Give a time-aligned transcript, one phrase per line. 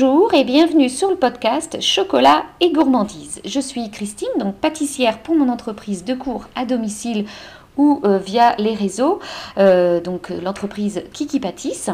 [0.00, 3.42] Bonjour et bienvenue sur le podcast Chocolat et gourmandise.
[3.44, 7.26] Je suis Christine, donc pâtissière pour mon entreprise de cours à domicile
[7.76, 9.18] ou euh, via les réseaux,
[9.58, 11.90] euh, donc l'entreprise Kiki Pâtisse.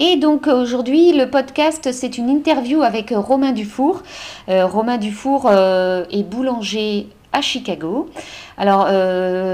[0.00, 4.02] Et donc aujourd'hui, le podcast, c'est une interview avec Romain Dufour.
[4.48, 8.10] Euh, Romain Dufour est boulanger à Chicago.
[8.58, 8.86] Alors,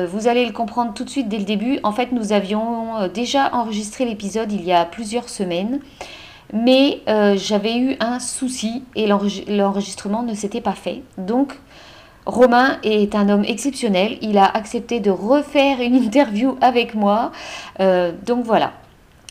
[0.09, 1.81] vous allez le comprendre tout de suite dès le début.
[1.83, 5.81] En fait, nous avions déjà enregistré l'épisode il y a plusieurs semaines
[6.53, 11.03] mais euh, j'avais eu un souci et l'enregistrement ne s'était pas fait.
[11.17, 11.59] Donc,
[12.27, 14.19] Romain est un homme exceptionnel.
[14.21, 17.33] Il a accepté de refaire une interview avec moi.
[17.81, 18.73] Euh, donc voilà.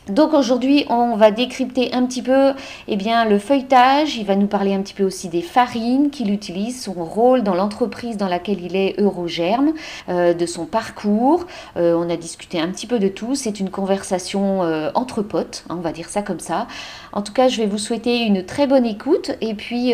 [0.10, 2.54] Donc aujourd'hui, on va décrypter un petit peu
[2.88, 4.16] eh bien, le feuilletage.
[4.16, 7.56] Il va nous parler un petit peu aussi des farines qu'il utilise, son rôle dans
[7.56, 9.74] l'entreprise dans laquelle il est Eurogerme,
[10.08, 11.46] euh, de son parcours.
[11.76, 13.36] Euh, on a discuté un petit peu de tout.
[13.36, 16.68] C'est une conversation euh, entre potes, hein, on va dire ça comme ça.
[17.12, 19.94] En tout cas, je vais vous souhaiter une très bonne écoute et puis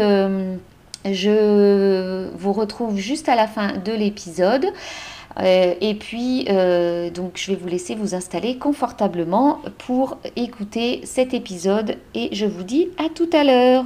[1.06, 4.66] je vous retrouve juste à la fin de l'épisode.
[5.40, 11.34] Euh, et puis, euh, donc, je vais vous laisser vous installer confortablement pour écouter cet
[11.34, 13.86] épisode et je vous dis à tout à l'heure.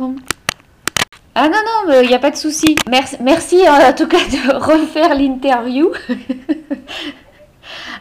[1.36, 2.75] Ah non, non, il n'y a pas de souci.
[2.90, 5.92] Merci, merci en tout cas de refaire l'interview.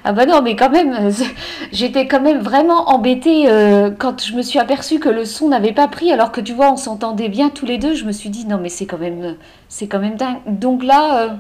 [0.09, 1.11] Ah bah non, mais quand même,
[1.73, 5.73] j'étais quand même vraiment embêtée euh, quand je me suis aperçue que le son n'avait
[5.73, 7.95] pas pris, alors que tu vois, on s'entendait bien tous les deux.
[7.95, 9.35] Je me suis dit non, mais c'est quand même,
[9.69, 10.39] c'est quand même dingue.
[10.47, 11.37] Donc là,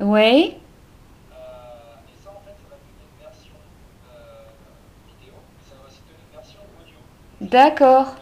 [0.00, 0.10] Oui.
[0.10, 3.54] Euh, et ça, en fait, ça va donner une version
[4.14, 4.20] euh,
[5.08, 6.94] vidéo, mais ça va aussi donner une version audio.
[7.40, 8.14] D'accord.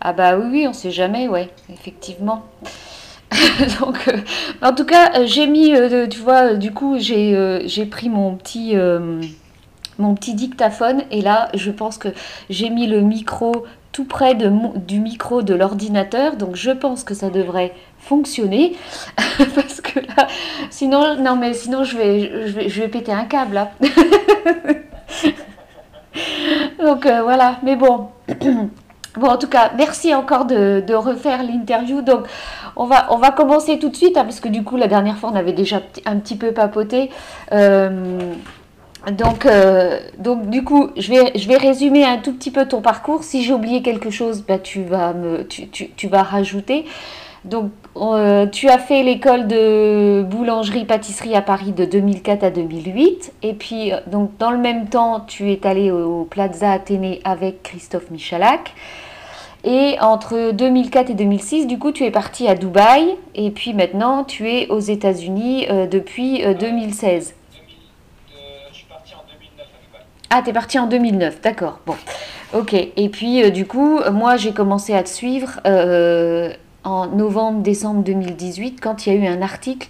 [0.00, 2.44] Ah bah oui, oui, on sait jamais, ouais, effectivement.
[3.80, 4.18] Donc, euh,
[4.62, 5.72] en tout cas, j'ai mis,
[6.10, 8.76] tu vois, du coup, j'ai pris mon petit,
[9.98, 12.08] mon petit dictaphone et là, je pense que
[12.48, 17.14] j'ai mis le micro tout près de du micro de l'ordinateur, donc je pense que
[17.14, 17.74] ça devrait
[18.08, 18.74] fonctionner
[19.54, 20.26] parce que là,
[20.70, 23.70] sinon, non mais sinon je vais, je vais, je vais péter un câble là.
[26.82, 28.08] donc euh, voilà, mais bon.
[29.16, 32.02] Bon, en tout cas, merci encore de, refaire l'interview.
[32.02, 32.26] Donc,
[32.76, 35.16] on va, on va commencer tout de suite, hein, parce que du coup, la dernière
[35.16, 37.10] fois, on avait déjà un petit peu papoté.
[37.50, 38.32] Euh,
[39.10, 42.80] donc, euh, donc du coup, je vais, je vais résumer un tout petit peu ton
[42.80, 43.24] parcours.
[43.24, 46.84] Si j'ai oublié quelque chose, bah, tu, vas me, tu vas rajouter.
[47.48, 53.32] Donc, euh, tu as fait l'école de boulangerie-pâtisserie à Paris de 2004 à 2008.
[53.42, 57.62] Et puis, euh, donc, dans le même temps, tu es allé au, Plaza Athénée avec
[57.62, 58.74] Christophe Michalak.
[59.64, 63.16] Et entre 2004 et 2006, du coup, tu es parti à Dubaï.
[63.34, 67.34] Et puis maintenant, tu es aux États-Unis depuis 2016.
[70.30, 71.80] Ah, t'es parti en 2009, d'accord.
[71.86, 71.96] Bon,
[72.52, 72.74] ok.
[72.74, 76.52] Et puis, euh, du coup, moi, j'ai commencé à te suivre euh,
[76.84, 79.88] en novembre-décembre 2018 quand il y a eu un article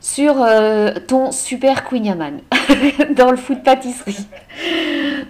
[0.00, 2.40] sur euh, ton super Queen
[3.16, 4.26] dans le foot pâtisserie.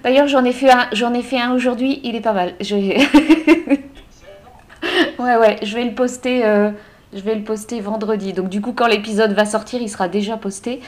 [0.02, 2.00] D'ailleurs, j'en ai fait un, j'en ai fait un aujourd'hui.
[2.04, 2.54] Il est pas mal.
[2.60, 2.74] Je...
[5.18, 5.56] ouais, ouais.
[5.62, 6.72] Je vais le poster.
[7.14, 8.32] Je vais le poster vendredi.
[8.32, 10.80] Donc du coup, quand l'épisode va sortir, il sera déjà posté.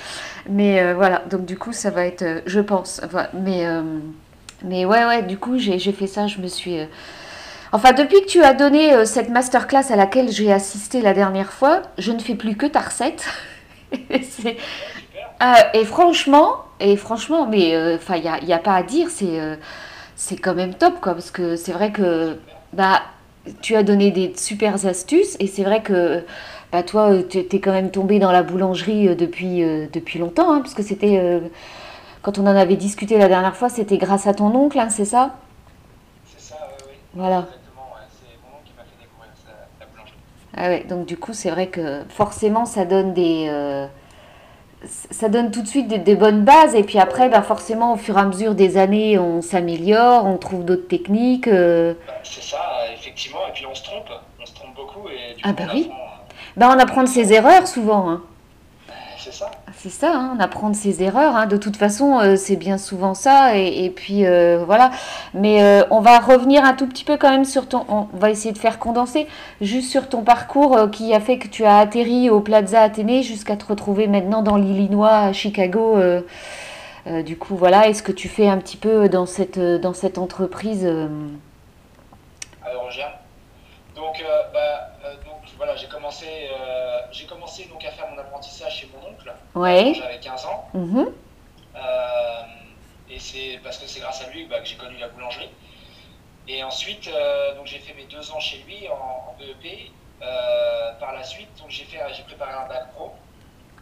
[0.49, 3.01] Mais euh, voilà, donc du coup, ça va être, euh, je pense.
[3.33, 3.83] Mais, euh,
[4.65, 6.27] mais ouais, ouais, du coup, j'ai fait ça.
[6.27, 6.79] Je me suis...
[7.73, 11.83] Enfin, depuis que tu as donné cette masterclass à laquelle j'ai assisté la dernière fois,
[11.99, 13.27] je ne fais plus que ta recette.
[13.93, 19.39] et franchement, et franchement, mais enfin, il n'y a, pas à dire, c'est
[20.17, 21.15] c'est quand même top, quoi.
[21.15, 22.37] Parce que c'est vrai que...
[22.73, 23.03] Bah,
[23.63, 26.25] tu as donné des super astuces et c'est vrai que
[26.73, 30.53] bah, toi, tu es quand même tombé dans la boulangerie euh, depuis, euh, depuis longtemps,
[30.53, 31.41] hein, parce que c'était, euh,
[32.23, 35.05] quand on en avait discuté la dernière fois, c'était grâce à ton oncle, hein, c'est
[35.05, 35.35] ça?
[36.27, 36.57] C'est ça,
[36.87, 36.95] oui.
[37.15, 37.39] Voilà.
[37.39, 39.33] Exactement, c'est mon oncle qui m'a fait découvrir
[39.81, 40.17] la boulangerie.
[40.57, 43.49] Ah ouais, donc du coup, c'est vrai que forcément, ça donne des
[45.11, 46.75] ça donne tout de suite des, bonnes bases.
[46.75, 50.39] Et puis après bah forcément au fur et à mesure des années on s'améliore on
[50.39, 52.59] trouve d'autres techniques bah, c'est ça
[52.95, 53.41] effectivement.
[53.49, 54.11] Et puis on se trompe.
[54.41, 55.91] On se trompe beaucoup et du ah bah oui.
[56.57, 58.23] bah on apprend de ses erreurs souvent hein.
[59.83, 60.13] C'est ça.
[60.15, 61.35] Hein, on apprend ses erreurs.
[61.35, 61.47] Hein.
[61.47, 63.57] De toute façon, euh, c'est bien souvent ça.
[63.57, 64.91] Et, puis euh, voilà.
[65.33, 67.87] Mais euh, on va revenir un tout petit peu quand même sur ton.
[67.89, 69.27] On va essayer de faire condenser
[69.63, 73.57] juste sur ton parcours qui a fait que tu as atterri au Plaza Athénée jusqu'à
[73.57, 75.97] te retrouver maintenant dans l'Illinois, à Chicago.
[77.07, 77.89] du coup, voilà.
[77.89, 80.85] Est-ce que tu fais un petit peu dans cette, dans cette entreprise
[82.67, 82.91] Alors,
[83.97, 84.23] Donc,
[84.53, 84.91] bah,
[85.25, 86.27] donc voilà, j'ai commencé,
[87.27, 89.20] commencé donc à faire mon apprentissage chez mon oncle
[89.55, 89.93] Ouais.
[89.95, 90.69] j'avais 15 ans.
[90.75, 91.13] Mhm.
[91.77, 92.43] Euh,
[93.11, 95.51] et c'est parce que c'est grâce à lui bah, que j'ai connu la boulangerie.
[96.49, 99.91] Et ensuite, euh, donc j'ai fait mes deux ans chez lui en, en BEP.
[100.23, 103.13] Euh, par la suite, donc j'ai fait, j'ai préparé un bac pro.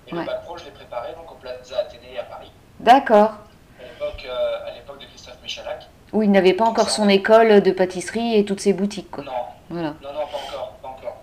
[0.07, 0.21] Et Ouais.
[0.21, 3.33] le bac pro, je l'ai préparé donc au Plaza Athénée à Paris, D'accord.
[3.81, 5.87] à l'époque, de Christophe Michalak.
[6.13, 9.25] Où il n'avait pas encore son école de pâtisserie et toutes ses boutiques, quoi.
[9.25, 9.33] Non,
[9.69, 9.95] Voilà.
[10.01, 11.17] non, non, pas encore, pas encore.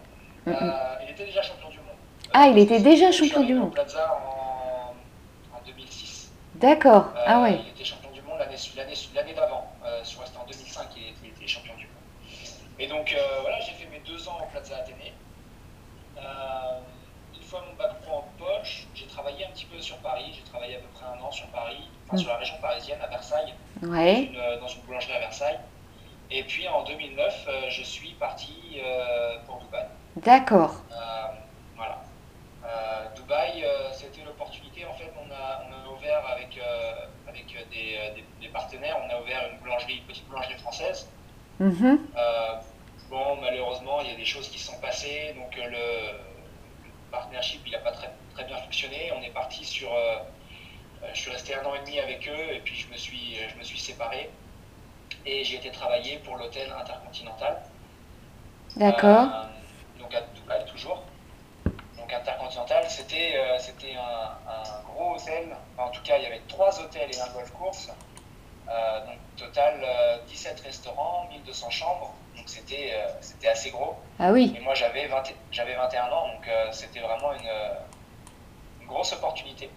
[0.46, 1.65] Il était déjà champion.
[2.38, 3.72] Ah, il était déjà champion du monde.
[3.74, 6.32] Plaza en, en 2006.
[6.56, 7.06] D'accord.
[7.16, 7.62] Euh, Ah ouais.
[7.64, 9.72] Il était champion du monde l'année, d'avant.
[9.86, 11.94] Euh, je crois que c'était en 2005 qu'il était, il était champion du monde.
[12.78, 15.14] Et donc euh, voilà, j'ai fait mes deux ans au Plaza Athénée.
[16.18, 16.22] Euh,
[17.38, 20.34] une fois mon bac pro en poche, j'ai travaillé un petit peu sur Paris.
[20.36, 22.20] J'ai travaillé à peu près un an sur Paris, enfin Mm.
[22.20, 24.24] sur la région parisienne, à Versailles, dans Ouais.
[24.24, 25.60] une, dans une boulangerie à Versailles.
[26.32, 28.78] Et puis en 2009, euh, je suis parti
[29.46, 29.86] pour Dubaï.
[30.18, 30.82] D'accord.
[31.78, 32.02] Voilà.
[32.66, 34.86] Euh, Dubaï, euh, c'était l'opportunité.
[34.86, 36.94] En fait, on a, on a ouvert avec, euh,
[37.28, 41.08] avec des, des- des partenaires, on a ouvert une boulangerie, une petite boulangerie française.
[41.60, 42.00] Mhm.
[42.18, 42.54] Euh,
[43.10, 47.62] bon, malheureusement, il y a des choses qui se sont passées, donc le, le partnership,
[47.66, 49.12] il n'a pas très, très bien fonctionné.
[49.16, 49.90] On est parti sur.
[51.14, 53.56] je suis resté un an et demi avec eux, et puis je me suis, je
[53.58, 54.30] me suis séparé.
[55.28, 57.62] Et j'ai été travailler pour l'hôtel Intercontinental.
[58.76, 59.28] D'accord.
[59.34, 61.04] Euh, donc à Dubaï toujours.
[62.16, 65.56] Intercontinental, c'était euh, c'était un, un gros hôtel.
[65.74, 67.92] Enfin, en tout cas, il y avait trois hôtels et un golf course.
[68.68, 72.14] Euh, donc total euh, 17 restaurants, 1200 chambres.
[72.36, 73.96] Donc c'était euh, c'était assez gros.
[74.20, 74.56] Ah oui.
[74.58, 77.50] Et moi j'avais 20 j'avais 21 ans, donc euh, c'était vraiment une,
[78.82, 79.70] une grosse opportunité.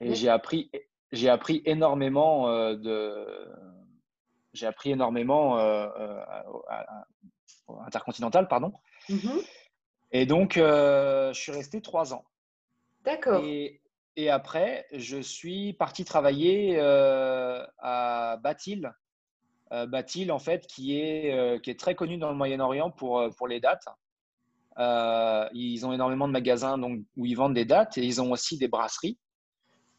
[0.00, 0.70] Et j'ai appris,
[1.12, 3.52] j'ai appris énormément euh, de.
[4.52, 6.24] J'ai appris énormément euh, euh,
[6.68, 7.04] à-
[7.86, 8.72] Intercontinental, pardon.
[9.08, 9.40] Mhm.
[10.14, 12.24] Et donc, euh, je suis resté trois ans.
[13.04, 13.44] D'accord.
[13.44, 13.82] Et,
[14.16, 18.92] et après, je suis parti travailler euh, à Batil.
[19.72, 23.28] Euh, Batil, en fait, qui est, euh, qui est très connu dans le Moyen-Orient pour,
[23.36, 23.86] pour les dates.
[25.52, 28.56] Ils ont énormément de magasins donc, où ils vendent des dates et ils ont aussi
[28.56, 29.18] des brasseries.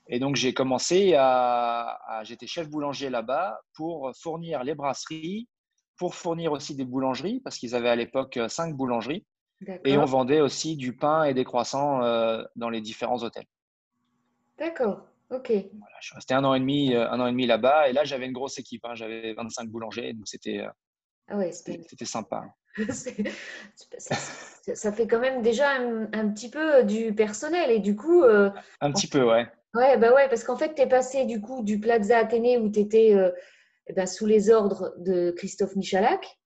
[0.08, 2.00] Et donc, j'ai commencé à.
[2.08, 5.50] à- J'étais chef boulanger là-bas pour fournir les brasseries,
[5.98, 9.26] pour fournir aussi des boulangeries, parce qu'ils avaient à l'époque cinq boulangeries.
[9.84, 13.46] Et on vendait aussi du pain et des croissants euh, dans les différents hôtels.
[14.58, 15.02] D'accord.
[15.32, 15.50] Ok.
[15.50, 17.90] Voilà, je suis resté un an et demi, euh, un an et demi là-bas.
[17.90, 18.86] Et là, j'avais une grosse équipe.
[18.86, 18.96] hein.
[18.96, 20.70] J'avais 25 boulangers, donc c'était euh,
[21.28, 22.44] Ah ouais, c'était sympa.
[24.74, 28.92] Ça, fait quand même déjà un, un petit peu du personnel et du coup, Un
[28.92, 29.48] petit peu, ouais.
[29.76, 32.70] ouais, bah ouais, parce qu'en fait, tu es passé du coup du Plaza Athénée où
[32.70, 33.16] tu étais
[34.08, 36.38] sous les ordres de Christophe Michalak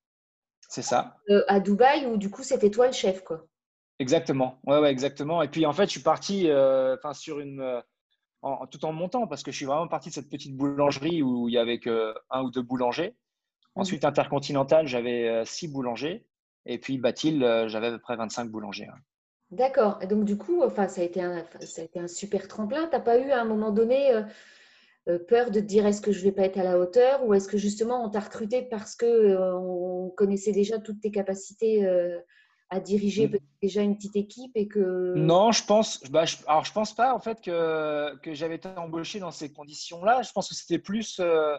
[0.69, 1.17] C'est ça.
[1.29, 3.45] euh, à Dubaï où du coup c'était toi le chef, quoi.
[3.99, 4.59] Exactement.
[4.65, 5.41] Ouais, ouais, exactement.
[5.41, 7.59] Et puis, en fait, je suis parti euh, sur une.
[7.59, 7.81] euh,
[8.41, 11.49] en- tout en montant, parce que je suis vraiment parti de cette petite boulangerie où
[11.49, 11.81] il y avait
[12.29, 13.15] un ou deux boulangers.
[13.75, 16.25] Ensuite, Intercontinental, j'avais six boulangers.
[16.65, 18.87] Et puis, Batil, j'avais à peu près 25 boulangers.
[18.87, 18.97] hein.
[19.51, 19.97] D'accord.
[20.01, 22.87] Et donc du coup, enfin, ça a été un, ça a été un super tremplin.
[22.87, 24.13] T'as pas eu à un moment donné
[25.17, 27.47] peur de te dire est-ce que je vais pas être à la hauteur ou est-ce
[27.47, 32.19] que justement on t'a recruté parce que euh, on connaissait déjà toutes tes capacités euh,
[32.69, 33.31] à diriger Mm.
[33.31, 36.03] peut-être déjà une petite équipe et que Non, je pense.
[36.11, 39.51] Bah, je, alors, je pense pas en fait que, que j'avais été embauché dans ces
[39.51, 40.21] conditions-là.
[40.21, 41.57] Je pense que c'était plus euh,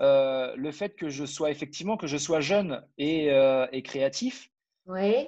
[0.00, 4.50] euh, le fait que je sois effectivement que je sois jeune et, euh, et créatif.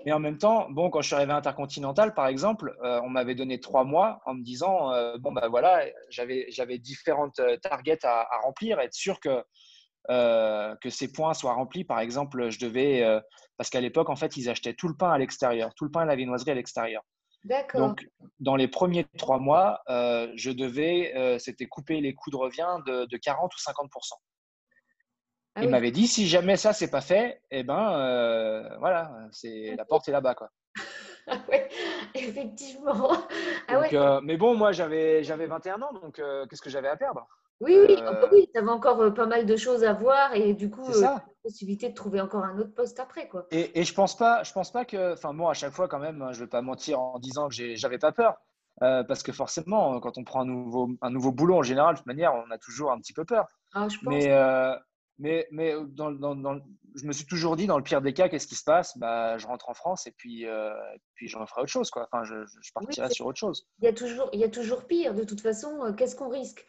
[0.05, 3.09] Mais en même temps, bon, quand je suis arrivé à Intercontinental, par exemple, euh, on
[3.09, 7.57] m'avait donné trois mois en me disant euh, bon bah voilà, j'avais j'avais différentes euh,
[7.57, 9.43] targets à, à remplir, être sûr que
[10.11, 11.85] euh, que ces points soient remplis.
[11.85, 13.03] Par exemple, je devais
[13.57, 16.03] parce qu'à l'époque, en fait, ils achetaient tout le pain à l'extérieur, tout le pain
[16.03, 17.03] et la viennoiserie à l'extérieur.
[17.45, 17.81] d'accord.
[17.81, 18.07] Donc,
[18.39, 23.17] dans les premiers trois mois, je devais, c'était couper les coûts de revient de, de
[23.17, 23.91] 40 ou 50
[25.57, 25.71] Ah Il oui.
[25.73, 30.07] m'avait dit, si jamais ça, c'est pas fait, eh ben, euh, voilà, c'est la porte
[30.07, 30.51] est là-bas, quoi.
[31.29, 31.69] Ah ouais,
[32.15, 33.11] effectivement.
[33.67, 33.97] Ah Donc, ouais.
[33.97, 37.27] euh, mais bon, moi, j'avais, j'avais 21 ans, donc euh, qu'est-ce que j'avais à perdre?
[37.61, 40.71] Oui, oui, ah oui, tu avais encore pas mal de choses à voir et du
[40.71, 43.47] coup, la possibilité de trouver encore un autre poste après, quoi.
[43.51, 45.99] Et, et je pense pas, je pense pas que, enfin bon, à chaque fois quand
[45.99, 48.37] même, hein, je vais pas mentir en disant que j'avais pas peur,
[48.83, 51.99] euh, parce que forcément, quand on prend un nouveau, un nouveau boulot en général, de
[51.99, 53.47] toute manière, on a toujours un petit peu peur.
[53.73, 54.05] Ah, je pense.
[54.15, 54.77] Mais, euh,
[55.19, 56.61] mais, mais dans, dans- dans-
[56.95, 58.97] je me suis toujours dit, dans le pire des cas, qu'est-ce qui se passe?
[58.99, 60.73] Bah, Je rentre en France et puis, euh,
[61.15, 61.91] puis je referai autre chose.
[61.91, 62.09] Quoi.
[62.11, 63.67] Enfin, je, je partirai sur autre chose.
[63.81, 65.15] Il y a toujours, il y a toujours pire.
[65.15, 66.67] De toute façon, euh, qu'est-ce qu'on risque?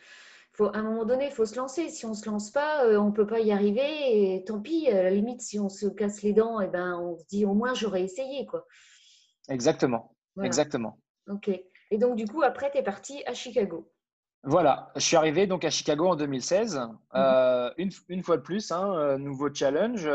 [0.53, 1.89] Faut, à un moment donné, il faut se lancer.
[1.89, 4.35] Si on ne se lance pas, euh, on ne peut pas y arriver.
[4.35, 6.99] Et tant pis, à la limite, si on se casse les dents, et eh ben,
[6.99, 8.45] on se dit au moins j'aurais essayé.
[8.45, 8.65] Quoi.
[9.49, 10.15] Exactement.
[10.43, 10.99] Exactement.
[11.29, 11.49] Ok.
[11.89, 13.91] Et donc, du coup, après, tu es parti à Chicago.
[14.43, 16.77] Voilà, je suis arrivé donc à Chicago en 2016.
[16.77, 16.97] Mhm.
[17.15, 20.07] Euh, une, une, fois de plus, hein, euh, nouveau challenge,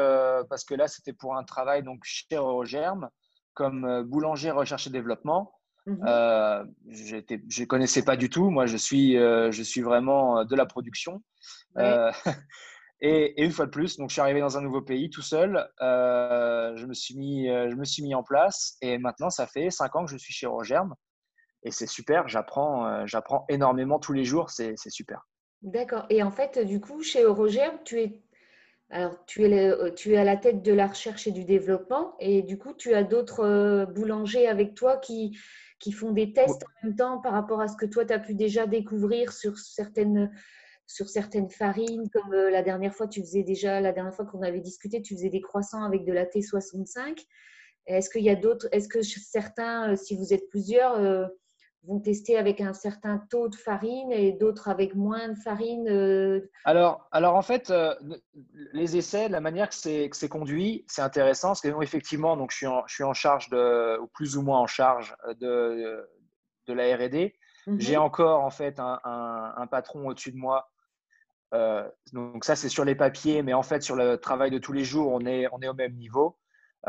[0.48, 3.08] parce que là, c'était pour un travail donc, chez Eurogerm
[3.54, 5.52] comme boulanger recherche et développement.
[5.86, 8.50] Mmh euh, je ne connaissais pas du tout.
[8.50, 11.22] Moi, je suis, euh, je suis vraiment euh, de la production.
[13.00, 15.68] et, une fois de plus, donc je suis arrivé dans un nouveau pays tout seul.
[15.80, 18.76] je, me suis mis, je me suis mis en place.
[18.80, 20.94] Et maintenant, ça fait cinq ans que je suis chez Eurogerm.
[21.62, 22.28] Et c'est super.
[22.28, 24.50] J'apprends, j'apprends énormément tous les jours.
[24.50, 25.26] C'est, super.
[25.62, 26.06] D'accord.
[26.10, 28.22] Et en fait, du coup, chez Eurogerm, tu es
[28.90, 32.42] alors, tu es, tu es à la tête de la recherche et du développement et
[32.42, 35.34] du coup, tu as d'autres boulangers avec toi qui,
[35.82, 38.20] qui font des tests en même temps par rapport à ce que toi, tu as
[38.20, 40.30] pu déjà découvrir sur certaines,
[40.86, 44.42] sur certaines farines, comme euh, la dernière fois, tu faisais déjà, la dernière fois qu'on
[44.42, 47.26] avait discuté, tu faisais des croissants avec de la T65.
[47.86, 51.28] Est-ce qu'il y a d'autres, est-ce que certains, euh, si vous êtes plusieurs,
[51.84, 55.88] euh, vont tester avec un certain taux de farine et d'autres avec moins de farine
[55.88, 56.40] euh.
[56.64, 57.94] alors, alors, en fait, euh,
[58.72, 62.66] les essais, la manière que c'est conduit, c'est intéressant parce que effectivement, donc, je, suis
[62.66, 66.08] en, je suis en charge, de, ou plus ou moins en charge de,
[66.66, 67.32] de la RD.
[67.66, 67.80] Mhm.
[67.80, 70.68] J'ai encore en fait un, un, patron au-dessus de moi.
[71.54, 74.72] Euh, donc ça, c'est sur les papiers, mais en fait, sur le travail de tous
[74.72, 76.36] les jours, on est, on est au même niveau.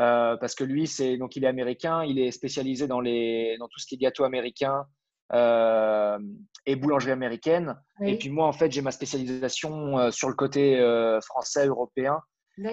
[0.00, 3.68] Euh, parce que lui, c'est donc il est américain, il est spécialisé dans les dans
[3.68, 4.86] tout ce qui est gâteau américain
[5.32, 6.18] euh,
[6.66, 7.80] et boulangerie américaine.
[8.02, 10.78] Et puis moi, en fait, j'ai ma spécialisation euh, sur le côté
[11.24, 12.20] français européen.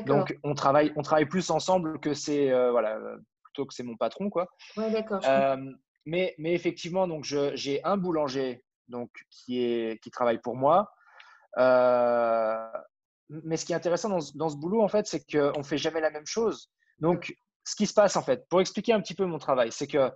[0.05, 2.97] Donc on travaille on travaille plus ensemble que c'est voilà
[3.43, 4.47] plutôt que c'est mon patron quoi.
[4.77, 5.21] Ouais, d'accord.
[6.05, 10.91] mais mais effectivement, donc j'ai un boulanger donc qui est qui travaille pour moi.
[13.29, 15.77] mais ce qui est intéressant dans, dans ce boulot, en fait, c'est qu'on ne fait
[15.77, 16.71] jamais la même chose.
[17.01, 19.87] Donc, ce qui se passe en fait, pour expliquer un petit peu mon travail, c'est
[19.87, 20.11] que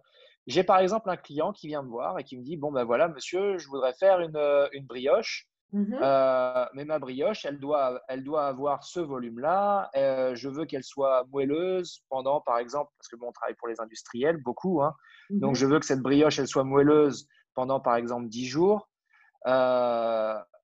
[0.47, 2.83] j'ai par exemple un client qui vient me voir et qui me dit Bon, ben
[2.83, 5.47] voilà, monsieur, je voudrais faire une, euh, brioche.
[5.71, 9.89] Mmh euh, mais ma brioche, elle doit, elle doit avoir ce volume-là.
[9.95, 13.67] Euh, je veux qu'elle soit moelleuse pendant, par exemple, parce que bon, on travaille pour
[13.67, 14.83] les industriels, beaucoup.
[14.83, 14.93] Hein.
[15.31, 18.87] Mmh Donc, je veux que cette brioche, elle soit moelleuse pendant, par exemple, 10 jours.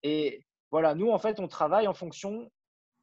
[0.04, 2.50] et voilà, nous, en fait, on travaille en fonction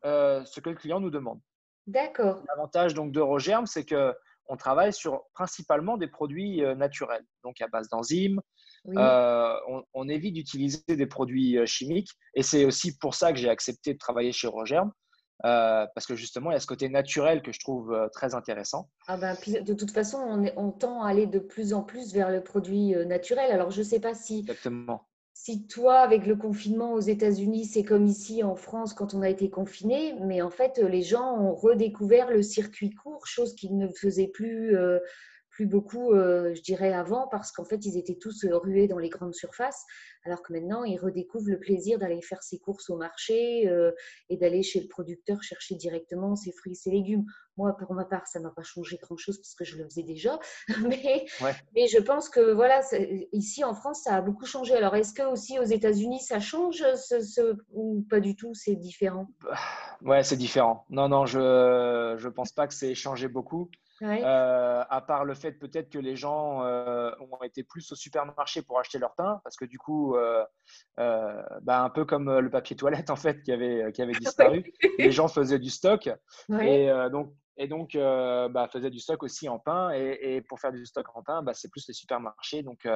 [0.05, 1.41] de ce que le client nous demande.
[1.89, 2.43] D'accord.
[2.49, 4.15] L'avantage donc d'Eurogerm, c'est que
[4.49, 8.41] on travaille sur principalement des produits euh, naturels, donc à base d'enzymes.
[8.87, 9.55] Euh,
[9.93, 13.93] on, évite d'utiliser des produits euh, chimiques et c'est aussi pour ça que j'ai accepté
[13.93, 14.93] de travailler chez Eurogerm.
[15.43, 18.89] parce que justement, il y a ce côté naturel que je trouve très intéressant.
[19.07, 22.31] Ah ben, de toute façon, on, on, tend à aller de plus en plus vers
[22.31, 23.51] le produit naturel.
[23.51, 25.07] Alors, je ne sais pas si Exactement
[25.49, 29.31] si toi, avec le confinement aux États-Unis, c'est comme ici en France quand on a
[29.31, 33.89] été confiné, mais en fait, les gens ont redécouvert le circuit court, chose qu'ils ne
[33.89, 34.99] faisaient plus euh,
[35.59, 39.01] plus beaucoup, euh, je dirais, avant, parce qu'en fait, ils étaient tous euh, rués dans
[39.01, 39.85] les grandes surfaces,
[40.25, 43.91] alors que maintenant, ils redécouvrent le plaisir d'aller faire ses courses au marché euh,
[44.29, 47.25] et d'aller chez le producteur chercher directement ses fruits et ses légumes.
[47.57, 50.05] Moi, pour ma part, ça ne m'a pas changé grand-chose parce que je le faisais
[50.05, 50.39] déjà,
[50.89, 51.27] mais,
[51.75, 52.81] mais je pense que, voilà,
[53.33, 54.77] ici en France, ça a beaucoup changé.
[54.77, 59.27] Alors, est-ce que aussi aux États-Unis, ça change ce, ou pas du tout, c'est différent?
[60.03, 60.85] Ouais, c'est différent.
[60.89, 63.69] Non, non, je ne pense pas que c'est changé beaucoup.
[64.03, 68.63] Euh, à part le fait peut-être que les gens euh, ont été plus au supermarché
[68.63, 70.45] pour acheter leur pain, parce que du coup, euh,
[70.97, 75.11] bah, un peu comme le papier toilette en fait qui avait, qui avait disparu, les
[75.11, 76.09] gens faisaient du stock
[76.61, 79.91] et donc, et donc bah, faisaient du stock aussi en pain.
[79.93, 82.87] Et, pour faire du stock en pain, bah, c'est plus les supermarchés, donc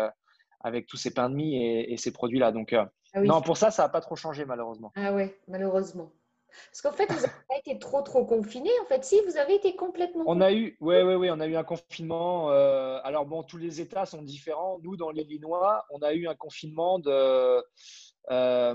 [0.61, 2.53] avec tous ces pains de mie et, ces produits-là.
[2.53, 4.93] Donc, ah non, pour ça, ça n'a pas trop changé malheureusement.
[4.97, 6.13] Ah ouais, malheureusement.
[6.71, 8.71] Parce qu'en fait, vous n'avez pas été trop, trop confiné.
[8.83, 10.25] En fait, si, vous avez été complètement.
[10.27, 12.51] On a eu, oui, oui, oui, on a eu un confinement.
[12.51, 14.79] Euh, alors, bon, tous les États sont différents.
[14.83, 17.65] Nous, dans l'Illinois, on a eu un confinement de,
[18.31, 18.75] euh,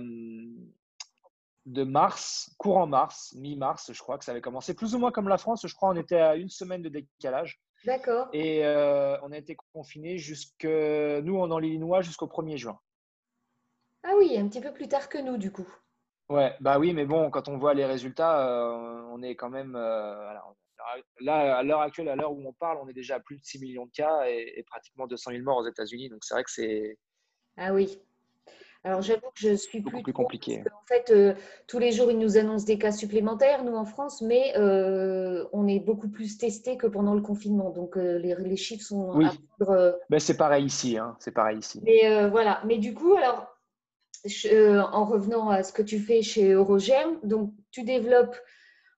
[1.66, 4.74] de mars, courant mars, mi-mars, je crois que ça avait commencé.
[4.74, 7.60] Plus ou moins comme la France, je crois, on était à une semaine de décalage.
[7.86, 8.28] D'accord.
[8.34, 12.80] Et euh, on a été confinés jusque, nous, dans l'Illinois, jusqu'au 1er juin.
[14.04, 15.68] Ah oui, un petit peu plus tard que nous, du coup.
[16.30, 19.76] Ouais, bah oui, mais bon, quand on voit les résultats, euh, on est quand même.
[19.76, 20.34] Euh,
[21.22, 23.46] là, à l'heure actuelle, à l'heure où on parle, on est déjà à plus de
[23.46, 26.10] 6 millions de cas et, pratiquement 200 000 morts aux États-Unis.
[26.10, 26.98] Donc c'est vrai que c'est.
[27.56, 27.98] Ah oui.
[28.84, 30.62] Alors j'avoue que je suis plus, plus compliqué.
[30.62, 31.34] en fait, euh,
[31.68, 35.80] tous les jours, ils nous annoncent des cas supplémentaires, nous en France, mais on est
[35.80, 37.70] beaucoup plus testé que pendant le confinement.
[37.70, 39.16] Donc les, les, chiffres sont.
[39.16, 39.28] Oui.
[39.60, 40.98] Ben, c'est pareil ici.
[40.98, 41.82] Hein, c'est pareil ici.
[41.84, 42.62] Mais voilà.
[42.66, 43.57] Mais du coup, alors
[44.46, 48.38] euh, en revenant à ce que tu fais chez Eurogem, donc tu développes,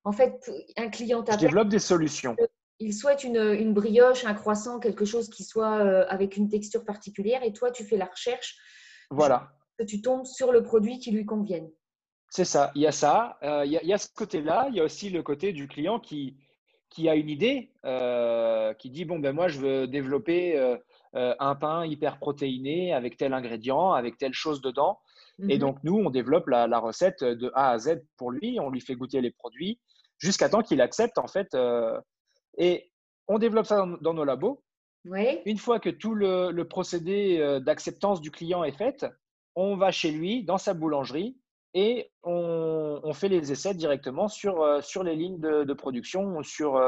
[0.04, 2.36] en fait, un client Je développe des solutions.
[2.80, 6.86] Il souhaite une, une, brioche, un croissant, quelque chose qui soit euh, avec une texture
[6.86, 8.56] particulière, et toi, tu fais la recherche.
[9.10, 9.52] Voilà.
[9.78, 11.70] Que tu tombes sur le produit qui lui convienne.
[12.30, 12.72] C'est ça.
[12.76, 13.38] Il y a ça.
[13.44, 14.68] Euh, il, y a, il, y a, ce côté-là.
[14.70, 16.38] Il y a aussi le côté du client qui,
[16.90, 17.72] qui a une idée,
[18.78, 20.78] qui dit bon ben moi je veux développer
[21.14, 25.00] un pain hyper protéiné avec tel ingrédient, avec telle chose dedans.
[25.48, 25.60] Et mhm.
[25.60, 28.60] donc, nous, on développe la, recette de A à Z pour lui.
[28.60, 29.80] On lui fait goûter les produits
[30.18, 31.54] jusqu'à temps qu'il accepte, en fait.
[31.56, 32.00] Euh,
[32.58, 32.92] et
[33.28, 34.62] on développe ça dans, nos labos.
[35.06, 35.40] Oui.
[35.46, 39.06] Une fois que tout le, procédé euh, d'acceptance du client est fait,
[39.56, 41.38] on va chez lui, dans sa boulangerie,
[41.74, 46.82] et on, fait les essais directement sur, euh, sur les lignes de, production sur,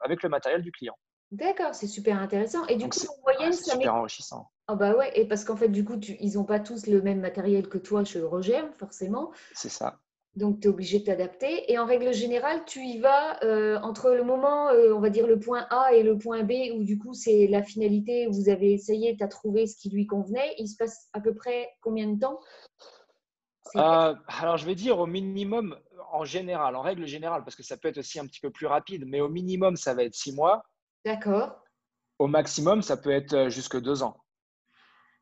[0.00, 0.96] avec le matériel du client.
[1.32, 2.66] D'accord, c'est super intéressant.
[2.66, 4.50] Et du coup, en moyenne, c'est super enrichissant.
[4.66, 7.20] Ah bah ouais, et parce qu'en fait, du coup, ils n'ont pas tous le même
[7.20, 9.30] matériel que toi chez Eurogem, forcément.
[9.52, 10.00] C'est ça.
[10.36, 11.70] Donc, tu es obligé de t'adapter.
[11.70, 15.26] Et en règle générale, tu y vas euh, entre le moment, euh, on va dire,
[15.26, 18.72] le point A et le point B, où du coup, c'est la finalité, vous avez
[18.72, 20.54] essayé, tu as trouvé ce qui lui convenait.
[20.58, 22.40] Il se passe à peu près combien de temps?
[23.76, 25.76] Euh, Alors, je vais dire au minimum,
[26.12, 28.66] en général, en règle générale, parce que ça peut être aussi un petit peu plus
[28.66, 30.62] rapide, mais au minimum, ça va être six mois.
[31.04, 31.62] D'accord.
[32.18, 34.16] Au maximum, ça peut être jusque deux ans.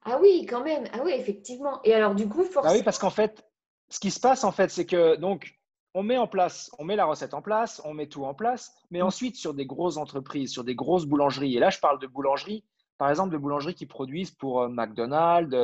[0.04, 0.84] Ah oui, quand même.
[0.92, 1.80] Ah oui, effectivement.
[1.84, 2.72] Et alors, du coup, forcément.
[2.72, 3.44] Ah oui, parce qu'en fait,
[3.88, 5.58] ce qui se passe, en fait, c'est que donc,
[5.94, 8.72] on met en place, on met la recette en place, on met tout en place,
[8.90, 9.06] mais mmh.
[9.06, 12.64] ensuite, sur des grosses entreprises, sur des grosses boulangeries, et là, je parle de boulangeries,
[12.98, 15.54] par exemple, de boulangeries qui produisent pour euh, McDonald's,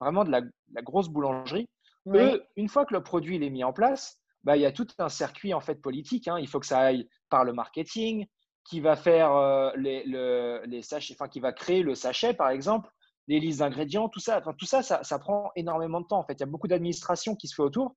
[0.00, 0.42] vraiment de la,
[0.82, 1.68] grosse boulangerie.
[2.08, 4.86] Eux, une fois que le produit est mis en place, bah, il y a tout
[4.98, 6.28] un circuit en fait politique.
[6.28, 6.38] Hein.
[6.38, 8.26] Il faut que ça aille par le marketing,
[8.68, 10.04] qui va faire euh, les,
[10.66, 12.90] les sachets, enfin qui va créer le sachet par exemple,
[13.28, 14.38] les listes d'ingrédients, tout ça.
[14.38, 16.18] Enfin, tout ça, ça, prend énormément de temps.
[16.18, 17.94] En fait, il y a beaucoup d'administration qui se fait autour.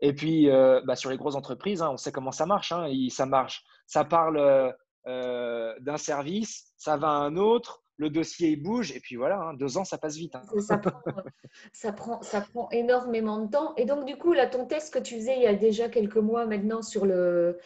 [0.00, 2.72] Et puis, euh, bah, sur les grosses entreprises, hein, on sait comment ça marche.
[2.72, 3.64] Hein, ça marche.
[3.86, 4.72] Ça parle
[5.06, 9.38] euh, d'un service, ça va à un autre, le dossier il bouge, et puis voilà,
[9.38, 10.34] hein, deux ans, ça passe vite.
[10.60, 10.92] Ça prend,
[11.72, 13.74] ça, prend, ça, prend, énormément de temps.
[13.76, 16.16] Et donc, du coup, là, ton test que tu faisais il y a déjà quelques
[16.16, 17.58] mois maintenant sur le,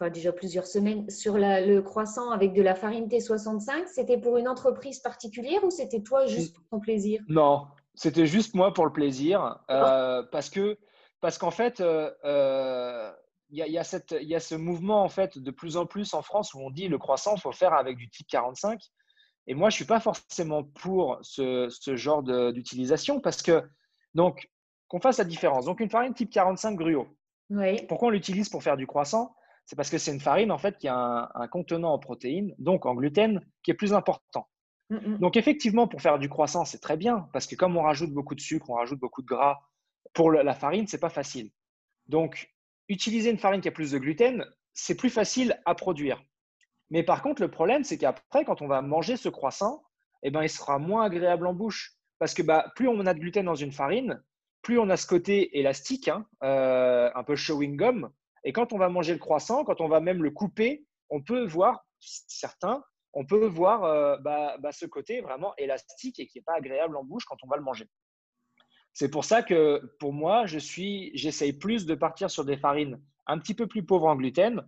[0.00, 3.86] enfin déjà plusieurs semaines, sur le croissant avec de la farine T65.
[3.86, 7.22] C'était pour une entreprise particulière ou c'était toi juste pour ton plaisir?
[7.28, 9.58] Non, c'était juste moi pour le plaisir.
[9.70, 10.78] Euh, parce que
[11.20, 13.12] parce qu'en fait, il euh, euh,
[13.50, 13.82] y, a, y, a
[14.22, 16.88] y, a ce mouvement en fait de plus en plus en France où on dit
[16.88, 18.80] le croissant, il faut faire avec du type 45.
[19.46, 23.62] Et moi, je ne suis pas forcément pour ce, ce genre d'utilisation parce que,
[24.14, 24.48] donc,
[24.88, 25.64] qu'on fasse la différence.
[25.64, 27.06] Donc, une farine type 45 gruau.
[27.50, 27.84] Oui.
[27.86, 29.34] Pourquoi on l'utilise pour faire du croissant?
[29.70, 32.86] C'est parce que c'est une farine en fait qui a un, contenant en protéines, donc
[32.86, 34.48] en gluten, qui est plus important.
[34.88, 35.18] Mm, mm.
[35.18, 38.34] Donc effectivement, pour faire du croissant, c'est très bien parce que comme on rajoute beaucoup
[38.34, 39.60] de sucre, on rajoute beaucoup de gras,
[40.12, 41.52] pour la farine, c'est pas facile.
[42.08, 42.50] Donc
[42.88, 46.20] utiliser une farine qui a plus de gluten, c'est plus facile à produire.
[46.90, 49.84] Mais par contre, le problème, c'est qu'après, quand on va manger ce croissant,
[50.24, 51.94] eh ben, il sera moins agréable en bouche.
[52.18, 54.20] Parce que bah, plus on a de gluten dans une farine,
[54.62, 58.10] plus on a ce côté élastique, hein, euh, un peu chewing gum,
[58.44, 61.44] et quand on va manger le croissant, quand on va même le couper, on peut
[61.46, 66.44] voir, certains, on peut voir euh, bah, bah, ce côté vraiment élastique et qui n'est
[66.44, 67.88] pas agréable en bouche quand on va le manger.
[68.92, 73.00] C'est pour ça que pour moi, je suis, j'essaye plus de partir sur des farines
[73.26, 74.66] un petit peu plus pauvres en gluten.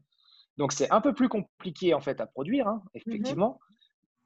[0.58, 3.58] Donc c'est un peu plus compliqué en fait à produire, hein, effectivement.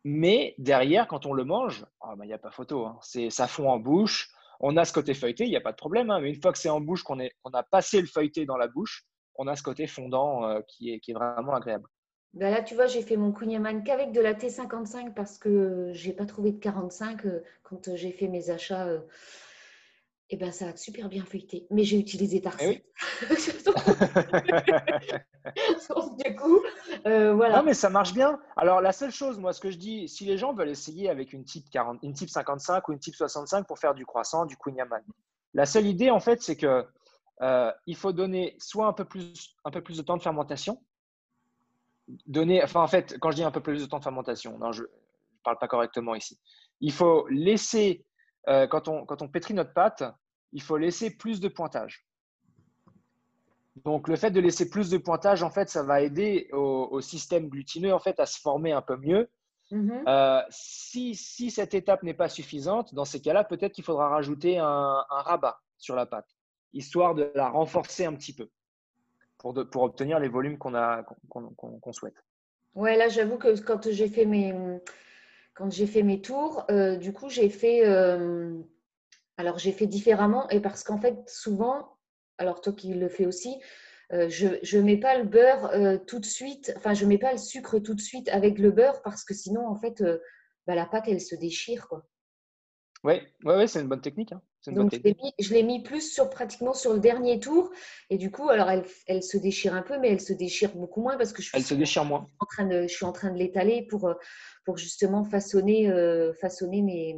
[0.04, 2.87] Mais derrière, quand on le mange, ah, bah, il n'y a pas photo.
[2.87, 2.98] Hein.
[3.02, 4.30] C'est, ça fond en bouche.
[4.61, 6.11] On a ce côté feuilleté, il n'y a pas de problème.
[6.11, 6.20] Hein.
[6.20, 9.04] mais une fois que c'est en bouche, qu'on a passé le feuilleté dans la bouche,
[9.38, 11.88] on a ce côté fondant euh, qui, est, qui est vraiment agréable.
[12.35, 16.09] Ben là, tu vois, j'ai fait mon kouign qu'avec de la T55 parce que je
[16.09, 18.92] n'ai pas trouvé de 45 euh, quand j'ai fait mes achats.
[18.92, 18.99] et
[20.31, 21.66] eh ben, ça a super bien feuilleté.
[21.70, 22.83] Mais j'ai utilisé ta eh
[26.25, 26.61] du coup,
[27.07, 27.59] euh, voilà.
[27.59, 28.40] Non, mais ça marche bien.
[28.57, 31.33] Alors, la seule chose, moi, ce que je dis, si les gens veulent essayer avec
[31.33, 34.57] une type, 40, une type 55 ou une type 65 pour faire du croissant, du
[34.57, 34.77] kouign
[35.55, 36.85] la seule idée, en fait, c'est que
[37.42, 40.83] euh, il faut donner soit un peu, plus, un peu plus de temps de fermentation.
[42.27, 44.72] Donner, enfin, en fait, quand je dis un peu plus de temps de fermentation, non,
[44.72, 44.88] je ne
[45.42, 46.38] parle pas correctement ici.
[46.81, 48.05] Il faut laisser,
[48.49, 50.05] euh, quand, on, quand on pétrit notre pâte,
[50.53, 52.07] il faut laisser plus de pointage.
[53.85, 57.49] Donc, le fait de laisser plus de pointage, en fait, ça va aider au, système
[57.49, 59.29] glutineux en fait, à se former un peu mieux.
[59.70, 60.09] Mm-hmm.
[60.09, 64.59] Euh, si, si, cette étape n'est pas suffisante, dans ces cas-là, peut-être qu'il faudra rajouter
[64.59, 66.36] un, un, rabat sur la pâte
[66.77, 68.49] histoire de la renforcer un petit peu
[69.39, 72.25] pour, pour obtenir les volumes qu'on souhaite.
[72.75, 74.55] Ouais, là, j'avoue que quand j'ai fait mes,
[75.55, 78.55] quand j'ai fait mes tours, euh, du coup, j'ai fait, euh,
[79.39, 81.97] Alors, j'ai fait différemment et parce qu'en fait, souvent,
[82.39, 83.61] alors toi qui le fais aussi,
[84.12, 85.73] euh, je ne mets pas le beurre
[86.07, 89.01] tout de suite, enfin, je mets pas le sucre tout de suite avec le beurre
[89.03, 90.03] parce que sinon, en fait,
[90.67, 91.89] bah, la pâte, elle se déchire.
[91.89, 92.07] Quoi.
[93.05, 94.33] Oui, ouais, ouais, c'est une bonne technique.
[94.33, 94.43] Hein.
[94.68, 94.92] Donc,
[95.38, 97.70] je l'ai mis, plus sur pratiquement sur le dernier tour.
[98.11, 101.02] Et du coup, alors, elle, elle, se déchire un peu, mais elle se déchire beaucoup
[101.02, 102.26] moins parce que je suis, elle se déchire moins.
[102.40, 104.14] En train de, je suis en train de l'étaler pour,
[104.64, 105.90] pour justement façonner,
[106.40, 107.16] façonner mes,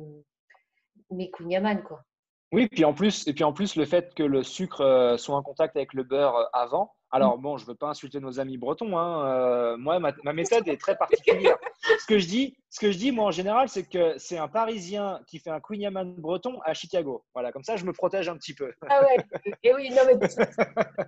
[1.11, 2.05] mes quoi.
[2.51, 5.37] Oui, puis en plus, et puis en plus, le fait que le sucre euh, soit
[5.37, 6.95] en contact avec le beurre euh, avant.
[7.11, 8.99] Alors bon, je ne veux pas insulter nos amis bretons.
[8.99, 11.57] Hein, euh, moi, ma, méthode est très particulière.
[11.99, 14.49] Ce que je dis, ce que je dis, moi en général, c'est que c'est un
[14.49, 17.25] Parisien qui fait un Queen Yaman breton à Chicago.
[17.33, 18.73] Voilà, comme ça, je me protège un petit peu.
[18.91, 19.17] Ah ouais.
[19.63, 20.19] Et oui, non mais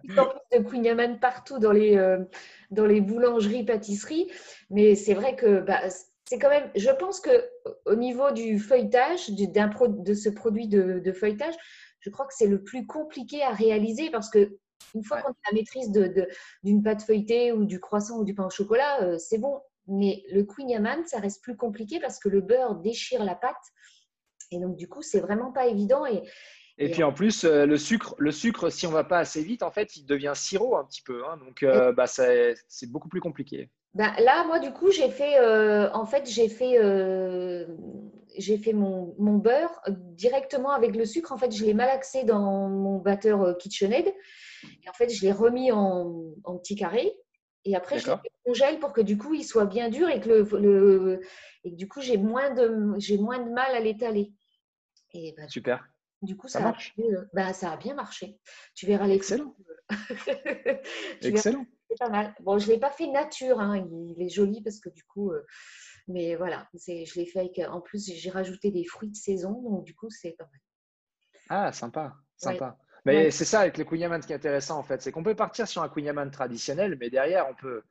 [0.04, 1.98] il de Queen Yaman partout dans les
[2.70, 4.30] dans les boulangeries, pâtisseries.
[4.70, 5.80] Mais c'est vrai que bah,
[6.30, 7.50] c'est quand même, je pense que
[7.86, 11.56] au niveau du feuilletage, de ce produit de, feuilletage,
[11.98, 14.56] je crois que c'est le plus compliqué à réaliser parce que
[14.94, 15.90] une fois qu'on a la maîtrise
[16.62, 19.60] d'une pâte feuilletée ou du croissant ou du pain au chocolat, euh, c'est bon.
[19.88, 23.56] Mais le Queen Yaman, ça reste plus compliqué parce que le beurre déchire la pâte.
[24.52, 26.06] Et donc, du coup, c'est vraiment pas évident.
[26.06, 26.22] Et,
[26.78, 29.64] et, puis en plus, euh, le sucre, le sucre, si on va pas assez vite,
[29.64, 31.24] en fait, il devient sirop un petit peu.
[31.26, 31.38] Hein.
[31.38, 32.54] donc, euh, bah, c'est
[32.86, 33.68] beaucoup plus compliqué.
[33.94, 37.66] Ben, là, moi, du coup, j'ai fait, euh, en fait, j'ai fait, euh,
[38.38, 41.32] j'ai fait mon, mon, beurre directement avec le sucre.
[41.32, 44.06] En fait, je l'ai malaxé dans mon batteur euh, KitchenAid.
[44.06, 47.12] Et en fait, je l'ai remis en, en petits carrés.
[47.64, 50.56] Et après, je le congèle pour que du coup, il soit bien dur et que,
[50.56, 51.20] le,
[51.64, 54.32] et du coup, j'ai moins, de, j'ai moins de mal à l'étaler.
[55.12, 55.84] Et ben, Super.
[56.22, 56.94] Du coup, ça, marche.
[56.98, 58.38] A, ben, ça a bien marché.
[58.74, 59.56] Tu verras les Excellent.
[61.22, 61.66] Excellent.
[61.90, 62.34] C'est pas mal.
[62.40, 63.76] Bon, je ne l'ai pas fait nature, hein.
[63.76, 65.44] il est joli parce que du coup, euh,
[66.06, 69.84] mais voilà, je l'ai fait avec, en plus, j'ai rajouté des fruits de saison, donc
[69.84, 70.60] du coup, c'est pas mal.
[71.48, 72.78] Ah, sympa, sympa.
[73.04, 75.66] Mais c'est ça avec le Yaman qui est intéressant en fait, c'est qu'on peut partir
[75.66, 77.82] sur un Yaman traditionnel, mais derrière, on peut,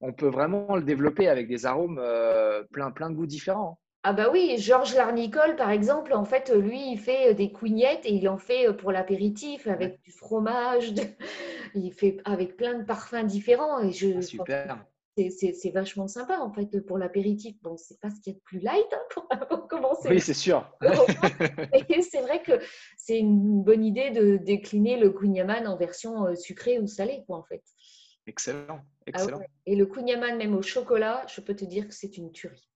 [0.00, 3.80] on peut vraiment le développer avec des arômes euh, plein, plein de goûts différents.
[4.08, 8.06] Ah bah oui, Georges Larnicole, par exemple, en fait, lui, il fait euh, des cougnettes
[8.06, 10.94] et il en fait euh, pour l'apéritif avec du fromage,
[11.74, 13.80] il fait avec plein de parfums différents.
[13.80, 14.86] Et je, ah, super.
[15.14, 17.54] C'est vachement sympa, en fait, pour l'apéritif.
[17.60, 20.08] Bon, c'est pas ce qu'il y a de plus light hein, pour, commencer.
[20.08, 20.66] Oui, c'est sûr.
[20.80, 22.52] c'est vrai que
[22.96, 27.36] c'est une bonne idée de décliner le kouign-amann en version euh, sucrée ou salée, quoi,
[27.36, 27.62] en fait.
[28.26, 29.40] Excellent, ah excellent.
[29.66, 32.68] Et le kouign-amann, même au chocolat, je peux te dire que c'est une tuerie.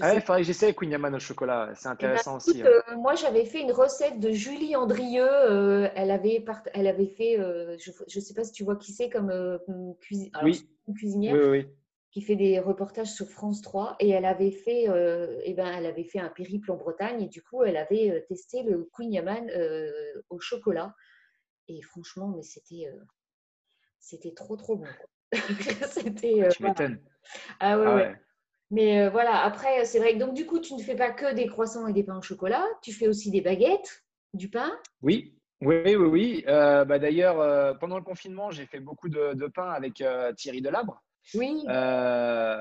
[0.00, 1.70] Ah il faudrait que j'essaie Queen Yaman au chocolat.
[1.74, 2.62] C'est eh ben, intéressant aussi.
[2.62, 2.66] Hein.
[2.66, 5.28] Euh, moi, j'avais fait une recette de Julie Andrieux.
[5.28, 8.92] Euh, elle, avait elle avait fait, euh, je ne sais pas si tu vois qui
[8.92, 9.94] c'est comme une
[10.94, 11.64] cuisinière
[12.12, 13.96] qui fait des reportages sur France 3.
[14.00, 14.84] Et elle avait fait,
[15.44, 17.22] eh ben, elle avait fait un périple en Bretagne.
[17.22, 19.48] Et du coup, elle avait testé le Queen Yaman
[20.30, 20.94] au chocolat.
[21.68, 22.90] Et franchement, mais c'était,
[24.00, 24.86] c'était trop, trop bon.
[25.90, 27.00] c'était, tu m'étonnes.
[27.60, 27.86] Ah ouais.
[27.86, 28.25] Ah ouais.
[28.70, 31.34] Mais euh, voilà, après, c'est vrai que donc du coup, tu ne fais pas que
[31.34, 34.72] des croissants et des pains au chocolat, tu fais aussi des baguettes, du pain.
[35.02, 36.44] Oui, oui, oui, oui.
[36.48, 40.02] Euh, bah, D'ailleurs, euh, pendant le confinement, j'ai fait beaucoup de, pain avec
[40.36, 41.02] Thierry Delabre.
[41.34, 41.64] Oui.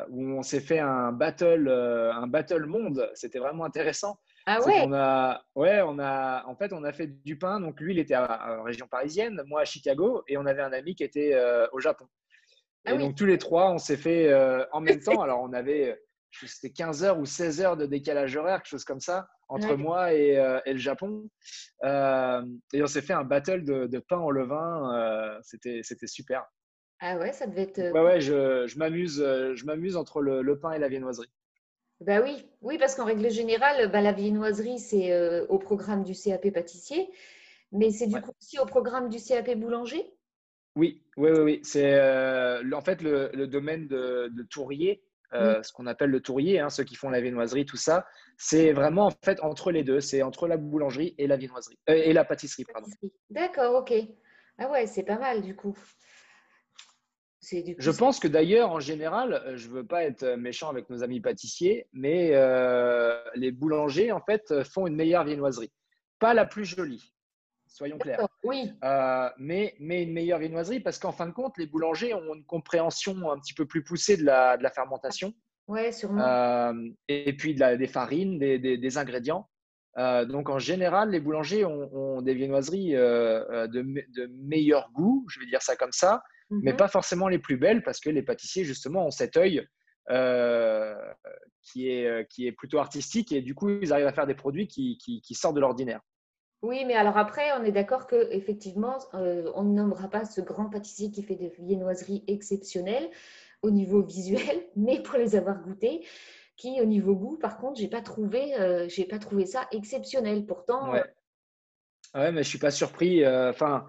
[0.09, 3.09] où on s'est fait un battle, un battle monde.
[3.13, 4.17] C'était vraiment intéressant.
[4.47, 4.83] Ah ouais?
[4.85, 7.59] On a, ouais, on a, en fait, on a fait du pain.
[7.59, 10.93] Donc lui, il était en région parisienne, moi à Chicago, et on avait un ami
[10.95, 11.35] qui était
[11.73, 12.05] au Japon.
[12.85, 15.21] Ah et donc, tous les trois, on s'est fait euh, en même temps.
[15.21, 15.99] Alors, on avait,
[16.31, 20.13] c'était 15 heures ou 16 heures de décalage horaire, quelque chose comme ça, entre moi
[20.13, 21.27] euh, et, le Japon.
[21.83, 22.43] Euh,
[22.73, 25.39] et on s'est fait un battle de, pain au levain.
[25.41, 26.45] c'était, super.
[26.99, 27.91] Ah ouais, ça devait être.
[27.91, 31.31] Ouais, ouais, je, je m'amuse, je m'amuse entre le, pain et la viennoiserie.
[32.01, 36.51] Bah oui, oui, parce qu'en règle générale, bah, la viennoiserie, c'est au programme du CAP
[36.51, 37.09] pâtissier,
[37.71, 40.05] mais c'est du coup aussi au programme du CAP boulanger?
[40.75, 45.01] Oui, oui, oui, C'est euh, en fait le, domaine de, Tourier,
[45.33, 48.05] euh, ce qu'on appelle le Tourier, hein, ceux qui font la viennoiserie, tout ça.
[48.37, 50.01] C'est vraiment en fait entre les deux.
[50.01, 52.87] C'est entre la boulangerie et la viennoiserie euh, et la pâtisserie, pardon.
[53.29, 53.93] D'accord, ok.
[54.57, 55.77] Ah ouais, c'est pas mal du coup.
[57.41, 61.87] je pense que d'ailleurs, en général, je veux pas être méchant avec nos amis pâtissiers,
[61.93, 62.31] mais
[63.35, 65.71] les boulangers en fait font une meilleure viennoiserie.
[66.19, 67.13] Pas la plus jolie,
[67.67, 68.24] soyons clairs.
[68.45, 68.71] Oui.
[68.83, 72.45] Euh, mais, mais une meilleure viennoiserie parce qu'en fin de compte, les boulangers ont une
[72.45, 75.33] compréhension un petit peu plus poussée de la, de la fermentation.
[75.67, 76.21] Oui, sûrement.
[76.23, 76.73] Euh,
[77.07, 79.49] et puis de la, des farines, des, des, ingrédients.
[79.97, 85.47] Euh, donc en général, les boulangers ont, des viennoiseries de, de, meilleur goût, je vais
[85.47, 86.77] dire ça comme ça, mais mhm.
[86.77, 89.67] pas forcément les plus belles parce que les pâtissiers, justement, ont cet œil
[91.63, 94.67] qui, est, qui est plutôt artistique et du coup, ils arrivent à faire des produits
[94.67, 96.01] qui, qui, sortent de l'ordinaire.
[96.61, 100.69] Oui, mais alors après, on est d'accord que effectivement, on ne nommera pas ce grand
[100.69, 103.09] pâtissier qui fait des viennoiseries exceptionnelles
[103.61, 106.05] au niveau visuel, mais pour les avoir goûtées,
[106.57, 110.45] qui au niveau goût, par contre, j'ai pas trouvé, j'ai pas trouvé ça exceptionnel.
[110.45, 111.03] Pourtant, ouais.
[112.15, 113.27] ouais mais je suis pas surpris.
[113.27, 113.85] Enfin,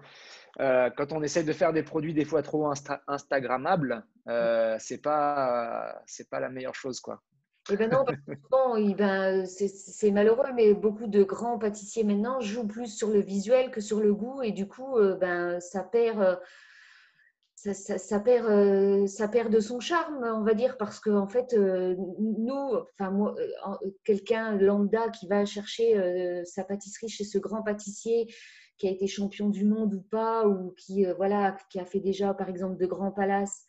[0.59, 2.71] euh, quand on essaie de faire des produits des fois trop
[3.07, 7.21] instagrammables, euh, c'est pas c'est pas la meilleure chose quoi.
[7.69, 8.05] Eh ben non,
[8.95, 13.81] ben, c'est malheureux, mais beaucoup de grands pâtissiers maintenant jouent plus sur le visuel que
[13.81, 19.51] sur le goût, et du coup, euh, ben, ça perd, euh, ça, perd, ça perd
[19.51, 23.35] de son charme, on va dire, parce que en fait, nous, enfin moi,
[24.05, 28.27] quelqu'un lambda qui va chercher sa pâtisserie chez ce grand pâtissier
[28.77, 31.99] qui a été champion du monde ou pas, ou qui, euh, voilà, qui a fait
[31.99, 33.65] déjà, par exemple, de grands palaces.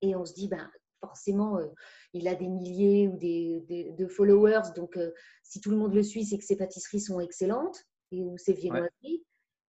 [0.00, 0.70] Et on se dit, ben,
[1.02, 1.66] forcément, euh,
[2.14, 4.72] il a des milliers ou des, de followers.
[4.74, 5.10] Donc, euh,
[5.42, 8.54] si tout le monde le suit, c'est que ses pâtisseries sont excellentes et ou ses
[8.54, 9.24] viennoiseries.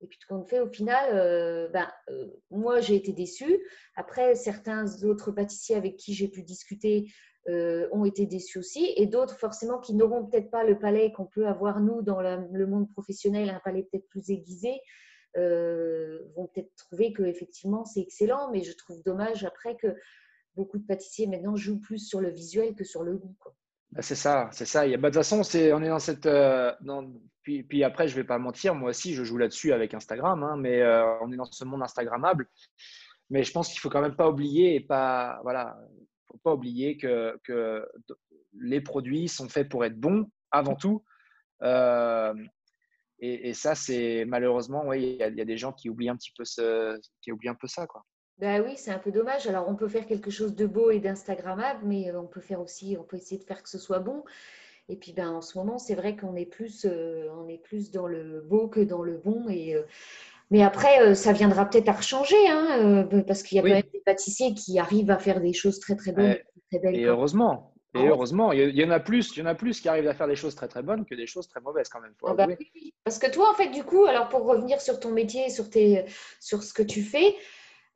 [0.01, 1.91] Et puis, tout compte fait, au final, ben,
[2.51, 3.59] moi, j'ai été déçue.
[3.97, 7.11] Après, certains autres pâtissiers avec qui j'ai pu discuter
[7.49, 11.25] euh, ont été déçus aussi, et d'autres forcément qui n'auront peut-être pas le palais qu'on
[11.25, 14.79] peut avoir nous dans le monde professionnel, un palais peut-être plus aiguisé,
[15.35, 19.95] euh, vont peut-être trouver que effectivement c'est excellent, mais je trouve dommage après que
[20.60, 23.36] beaucoup de pâtissiers maintenant jouent plus sur le visuel que sur le goût.
[23.91, 24.86] Bah, c'est ça, c'est ça.
[24.86, 26.26] Il y a, bah, de toute façon, on est dans cette.
[26.26, 26.72] Euh,
[27.41, 30.86] puis, après, je vais pas mentir, moi aussi, je joue là-dessus avec Instagram, hein, mais
[31.22, 32.48] on est dans ce monde Instagrammable.
[33.32, 35.80] Mais je pense qu'il faut quand même pas oublier et pas, voilà,
[36.28, 37.39] faut pas oublier que,
[38.54, 41.04] les produits sont faits pour être bons avant tout.
[41.62, 42.34] Euh,
[43.19, 47.00] et, ça, c'est malheureusement, il y, a des gens qui oublient un petit peu, ce,
[47.22, 47.86] qui oublient un peu ça.
[47.86, 48.04] Quoi.
[48.39, 49.47] Ben oui, c'est un peu dommage.
[49.47, 52.62] Alors, on peut faire quelque chose de beau et d'instagrammable, mais euh, on peut faire
[52.62, 54.23] aussi, on peut essayer de faire que ce soit bon.
[54.88, 57.91] Et puis, ben, en ce moment, c'est vrai qu'on est plus, euh, on est plus
[57.91, 59.47] dans le beau que dans le bon.
[59.49, 59.75] Et,
[60.52, 63.69] mais après, euh, ça viendra peut-être à rechanger, hein, euh, parce qu'il y a quand
[63.69, 66.38] même des pâtissiers qui arrivent à faire des choses très très bonnes.
[66.71, 67.73] très belles, et heureusement.
[67.95, 70.08] Et ah heureusement, il y en a plus, il y en a plus qui arrivent
[70.08, 72.13] à faire des choses très très bonnes que des choses très mauvaises quand même.
[72.23, 72.45] Ah bah
[73.04, 76.06] parce que toi, en fait, du coup, alors pour revenir sur ton métier, sur, tes,
[76.39, 77.36] sur ce que tu fais,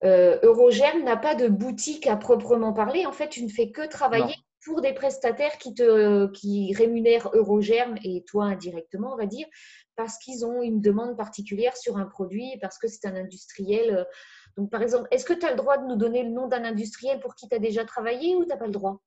[0.03, 3.05] euh, Eurogerm n'a pas de boutique à proprement parler.
[3.05, 4.35] En fait, tu ne fais que travailler
[4.65, 9.47] pour des prestataires qui te qui rémunèrent Eurogerm et toi indirectement, on va dire,
[9.95, 14.07] parce qu'ils ont une demande particulière sur un produit, parce que c'est un industriel.
[14.57, 16.63] Donc, par exemple, est-ce que tu as le droit de nous donner le nom d'un
[16.63, 19.01] industriel pour qui tu as déjà travaillé ou tu n'as pas le droit?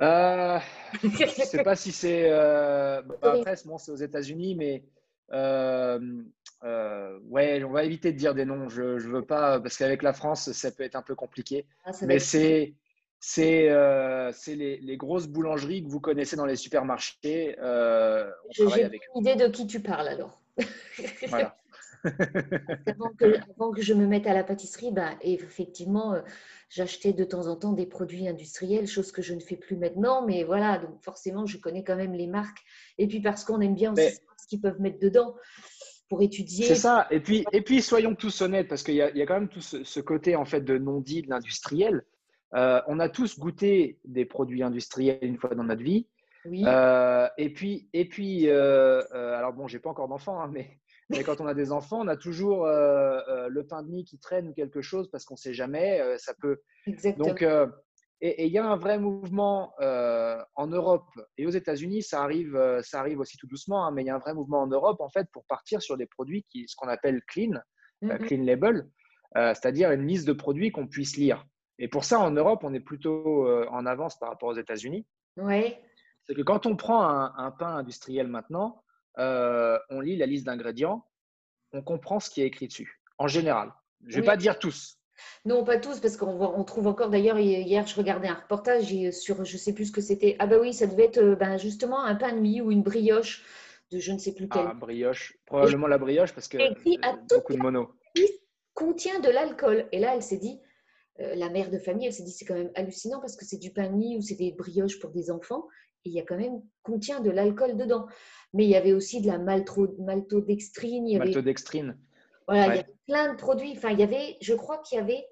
[0.00, 0.58] Euh,
[1.02, 2.26] Je ne sais pas si c'est.
[2.28, 4.84] Euh, bah, après, c'est aux États-Unis, mais.
[5.32, 8.68] Euh, ouais, on va éviter de dire des noms.
[8.68, 11.66] Je ne veux pas, parce qu'avec la France, ça peut être un peu compliqué.
[11.84, 12.74] Ah, mais c'est
[13.26, 17.56] c'est euh, les, les, grosses boulangeries que vous connaissez dans les supermarchés.
[17.58, 20.42] Euh, J'ai une idée de qui tu parles alors.
[21.28, 21.56] Voilà.
[22.86, 26.20] avant, que, je me mette à la pâtisserie, bah, effectivement, euh,
[26.74, 30.26] j'achetais de temps en temps des produits industriels, chose que je ne fais plus maintenant.
[30.26, 32.58] Mais voilà, donc forcément, je connais quand même les marques.
[32.98, 35.36] Et puis parce qu'on aime bien aussi ce qu'ils peuvent mettre dedans
[36.08, 36.66] pour étudier.
[36.66, 37.06] C'est ça.
[37.10, 39.60] Et puis, et puis, soyons tous honnêtes, parce qu'il y, y, a quand même tout
[39.60, 42.04] ce, ce côté en fait de non-dit de l'industriel.
[42.54, 46.06] Euh, on a tous goûté des produits industriels une fois dans notre vie.
[46.46, 50.78] Euh, et puis, et puis euh, alors bon, j'ai pas encore d'enfants, hein, mais,
[51.10, 54.48] mais, quand on a des enfants, on a toujours le pain de mie qui traîne
[54.48, 56.00] ou quelque chose parce qu'on ne sait jamais.
[56.18, 56.60] ça peut.
[56.86, 57.28] Exactement.
[57.28, 57.44] Donc,
[58.20, 63.00] et il y a un vrai mouvement en Europe et aux États-Unis, ça arrive, ça
[63.00, 65.10] arrive aussi tout doucement, hein, mais il y a un vrai mouvement en Europe en
[65.10, 67.60] fait pour partir sur des produits qui, ce qu'on appelle clean,
[68.02, 68.18] mm-hmm.
[68.26, 68.88] clean label,
[69.34, 71.44] c'est-à-dire une liste de produits qu'on puisse lire.
[71.78, 75.06] Et pour ça, en Europe, on est plutôt euh, en avance par rapport aux États-Unis.
[75.36, 75.74] Oui.
[76.24, 78.82] C'est que quand on prend un, pain industriel maintenant,
[79.18, 81.06] euh, on lit la liste d'ingrédients,
[81.72, 83.72] on comprend ce qui est écrit dessus, en général.
[84.06, 84.98] Je ne vais pas dire tous.
[85.44, 89.52] Non, pas tous, parce qu'on trouve encore, d'ailleurs, hier, je regardais un reportage sur, je
[89.52, 90.36] ne sais plus ce que c'était.
[90.38, 92.82] Ah bah oui, ça devait être euh, ben, justement un pain de mie ou une
[92.82, 93.44] brioche
[93.92, 94.66] de je ne sais plus quelle.
[94.66, 97.92] Ah, brioche, probablement la brioche, parce que écrit à beaucoup de mono.
[98.72, 99.86] contient de l'alcool.
[99.92, 100.60] Et là, elle s'est dit,
[101.20, 103.58] euh, la mère de famille, elle s'est dit c'est quand même hallucinant parce que c'est
[103.58, 105.68] du pain ou c'est des brioches pour des enfants
[106.04, 108.06] il y a quand même contient de l'alcool dedans.
[108.52, 111.08] Mais il y avait aussi de la maltodextrine.
[111.08, 111.98] Il y avait, maltodextrine.
[112.46, 113.72] Voilà, il y avait plein de produits.
[113.76, 115.26] Enfin, il y avait, je crois qu'il y avait,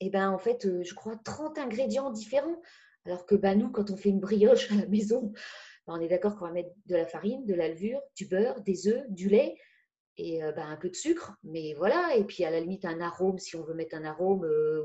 [0.00, 2.60] eh ben, en fait, euh, je crois 30 ingrédients différents.
[3.04, 5.32] Alors que ben, nous, quand on fait une brioche à la maison,
[5.86, 8.60] ben, on est d'accord qu'on va mettre de la farine, de la levure, du beurre,
[8.60, 9.56] des œufs, du lait
[10.18, 13.38] et bah, un peu de sucre, mais voilà, et puis à la limite un arôme
[13.38, 14.44] si on veut mettre un arôme.
[14.44, 14.84] Euh,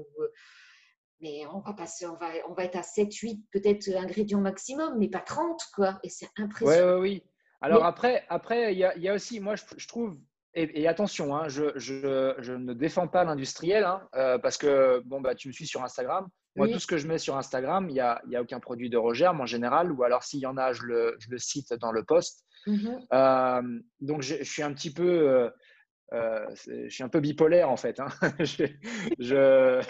[1.22, 4.98] mais on va passer, on va, on va être à 7, 8 peut-être ingrédients maximum,
[4.98, 6.00] mais pas 30, quoi.
[6.04, 7.00] Et c'est impressionnant.
[7.00, 7.24] Oui, oui, oui.
[7.62, 10.18] Alors après, après, il y a, y a, aussi, moi, je, trouve,
[10.54, 15.22] et, attention, hein, je, je, je, ne défends pas l'industriel, hein, euh, parce que, bon,
[15.22, 16.28] bah, tu me suis sur Instagram.
[16.56, 18.90] Moi, tout ce que je mets sur Instagram, il n'y a, y a, aucun produit
[18.90, 21.92] de Rogerme en général, ou alors s'il y en a, je le, le, cite dans
[21.92, 22.46] le post.
[22.66, 23.06] Mm-hmm.
[23.14, 25.50] Euh, donc, je, suis un petit peu, euh,
[26.14, 28.00] euh, je suis un peu bipolaire en fait.
[28.00, 28.08] Hein.
[28.40, 28.66] je,
[29.20, 29.84] je,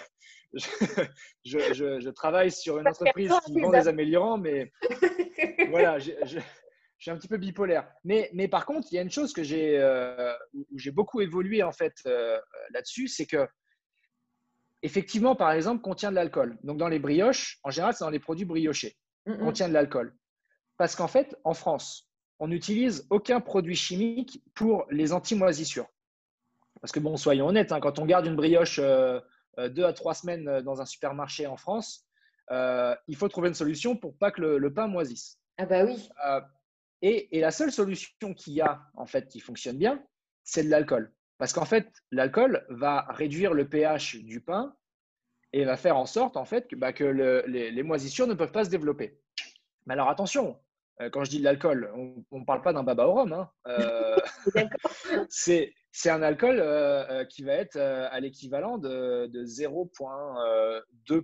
[0.54, 4.72] je, travaille sur une entreprise qui vend des améliorants, mais
[5.70, 6.12] voilà, je,
[6.98, 7.88] suis un petit peu bipolaire.
[8.04, 10.32] Mais, mais par contre, il y a une chose que j'ai, euh,
[10.70, 13.46] où j'ai beaucoup évolué en fait euh, là-dessus, c'est que
[14.82, 16.58] effectivement, par exemple, contient de l'alcool.
[16.62, 20.14] Donc dans les brioches, en général, c'est dans les produits briochés, contient de l'alcool.
[20.76, 22.08] Parce qu'en fait, en France,
[22.38, 25.88] on n'utilise aucun produit chimique pour les anti-moisissures.
[26.80, 29.20] Parce que bon, soyons honnêtes, hein, quand on garde une brioche euh,
[29.68, 32.06] deux à trois semaines euh, dans un supermarché en France,
[32.50, 35.38] il faut trouver une solution pour pas que le, pain moisisse.
[35.58, 36.08] Ah bah oui.
[37.02, 40.02] Et, et, la seule solution qu'il y a en fait qui fonctionne bien,
[40.44, 41.12] c'est de l'alcool.
[41.36, 44.74] Parce qu'en fait, l'alcool va réduire le pH du pain
[45.52, 47.04] et va faire en sorte en fait que, bah, que
[47.46, 49.20] les, moisissures ne peuvent pas se développer.
[49.86, 50.58] Mais alors attention,
[51.12, 51.90] quand je dis de l'alcool,
[52.30, 53.32] on ne parle pas d'un baba au rhum.
[53.32, 53.50] Hein.
[55.28, 61.18] c'est c'est un alcool euh, euh, qui va être euh, à l'équivalent de, 0,2%,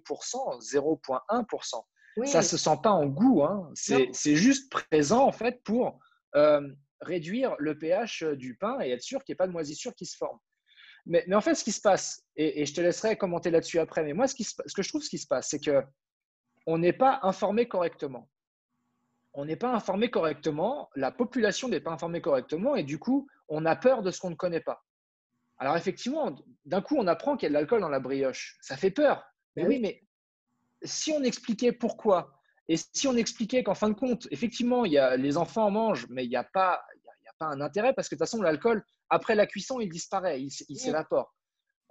[0.60, 1.84] 0,1%.
[2.24, 3.70] Ça ne se sent pas en goût, hein.
[3.74, 6.00] c'est juste présent en fait pour
[7.00, 10.06] réduire le pH du pain et être sûr qu'il n'y ait pas de moisissure qui
[10.06, 10.40] se forme.
[11.06, 14.12] Mais, en fait, ce qui se passe, et, je te laisserai commenter là-dessus après, mais
[14.14, 17.68] moi, ce, ce que je trouve ce qui se passe, c'est qu'on n'est pas informé
[17.68, 18.28] correctement
[19.34, 23.66] on n'est pas informé correctement, la population n'est pas informée correctement et du coup, on
[23.66, 24.84] a peur de ce qu'on ne connaît pas.
[25.58, 28.56] Alors effectivement, d'un coup, on apprend qu'il y a de l'alcool dans la brioche.
[28.60, 29.24] Ça fait peur.
[29.56, 30.02] Mais oui, mais
[30.82, 34.98] si on expliquait pourquoi et si on expliquait qu'en fin de compte, effectivement, il y
[34.98, 37.92] a, les enfants en mangent, mais il n'y a, pas, il a pas un intérêt
[37.92, 41.34] parce que de toute façon, l'alcool, après la cuisson, il disparaît, il, s'évapore.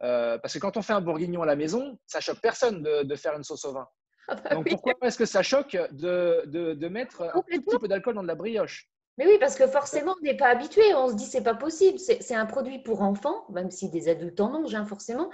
[0.01, 3.15] Euh, parce que quand on fait un bourguignon à la maison, ça choque personne de
[3.15, 3.87] faire une sauce au vin.
[4.27, 8.15] Ah bah Donc pourquoi est-ce que ça choque de, de, mettre un petit peu d'alcool
[8.15, 8.89] dans de la brioche?
[9.17, 10.81] Mais oui, parce que forcément, on n'est pas habitué.
[10.95, 11.99] On se dit, c'est pas possible.
[11.99, 15.29] C'est un produit pour enfants, même si des adultes en mangent, hein, forcément.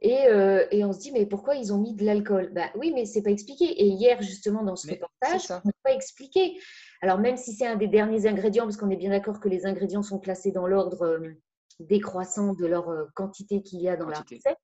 [0.00, 2.50] Et, euh, et, on se dit, mais pourquoi ils ont mis de l'alcool?
[2.52, 3.64] Bah, Oui, mais c'est pas expliqué.
[3.64, 6.60] Et hier, justement, dans ce reportage, on n'a pas expliqué.
[7.02, 9.66] Alors, même si c'est un des derniers ingrédients, parce qu'on est bien d'accord que les
[9.66, 11.30] ingrédients sont classés dans l'ordre euh,
[11.80, 14.58] décroissant de leur euh, quantité qu'il y a dans la recette,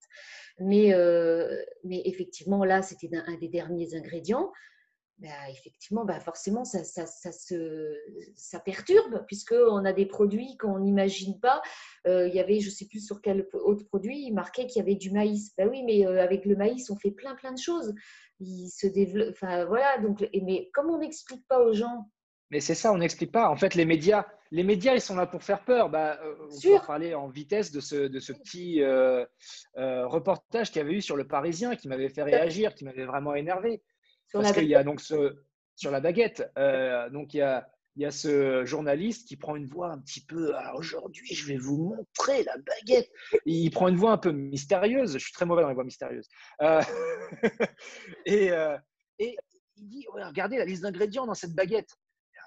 [0.59, 4.53] mais, euh, mais effectivement, là, c'était un, des derniers ingrédients.
[5.19, 7.95] Bah, effectivement, bah, forcément, ça, ça, ça, se,
[8.65, 11.63] perturbe, puisqu'on a des produits qu'on n'imagine pas.
[12.07, 14.81] Euh, il y avait, je ne sais plus sur quel autre produit, il marquait qu'il
[14.81, 15.55] y avait du maïs.
[15.57, 17.95] Ben oui, mais euh, avec le maïs, on fait plein, plein de choses.
[18.41, 19.31] Il se développe.
[19.31, 19.99] Enfin, voilà.
[19.99, 22.09] Donc, mais comme on n'explique pas aux gens
[22.53, 23.49] mais c'est ça, on n'explique pas.
[23.49, 25.89] En fait, les médias, les médias, ils sont là pour faire peur.
[25.89, 29.25] Bah, euh, on peut parler en vitesse de ce, de ce petit euh,
[29.79, 33.07] euh, reportage qu'il y avait eu sur le Parisien qui m'avait fait réagir, qui m'avait
[33.07, 33.83] vraiment énervé.
[34.35, 35.35] Parce qu'il y a donc ce,
[35.77, 36.53] sur la baguette,
[37.11, 40.25] donc il y a, il y a ce journaliste qui prend une voix un petit
[40.25, 40.55] peu.
[40.55, 43.11] Alors aujourd'hui, je vais vous montrer la baguette.
[43.47, 45.15] Il prend une voix un peu mystérieuse.
[45.15, 46.29] Je suis très mauvais dans les voix mystérieuses.
[48.27, 48.51] et,
[49.19, 49.37] et
[49.77, 51.97] il dit Regardez la liste d'ingrédients dans cette baguette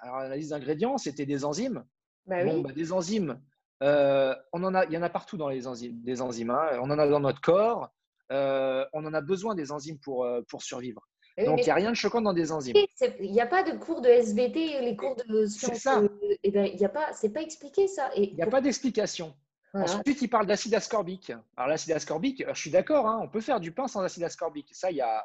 [0.02, 1.84] alors, la liste d'ingrédients, c'était des enzymes.
[2.26, 3.40] Bah bon, bah, des enzymes,
[3.82, 6.50] euh, on en a, il y en a partout dans les enzymes, des enzymes.
[6.50, 6.78] Hein.
[6.80, 7.90] On en a dans notre corps.
[8.32, 11.06] Euh, on en a besoin des enzymes pour, euh, pour survivre.
[11.44, 12.76] Donc, il n'y a rien de choquant dans des enzymes.
[13.20, 15.78] Il n'y a pas de cours de SVT, les cours de sciences.
[15.78, 16.02] Ça.
[16.42, 18.10] Eh ben, il y a pas, c'est pas expliqué ça.
[18.16, 19.34] Il n'y a pas d'explication.
[19.74, 21.32] Ensuite, il parle d'acide ascorbique.
[21.56, 24.70] Alors, l'acide ascorbique, je suis d'accord, hein, on peut faire du pain sans acide ascorbique.
[24.72, 25.22] Ça, il y a.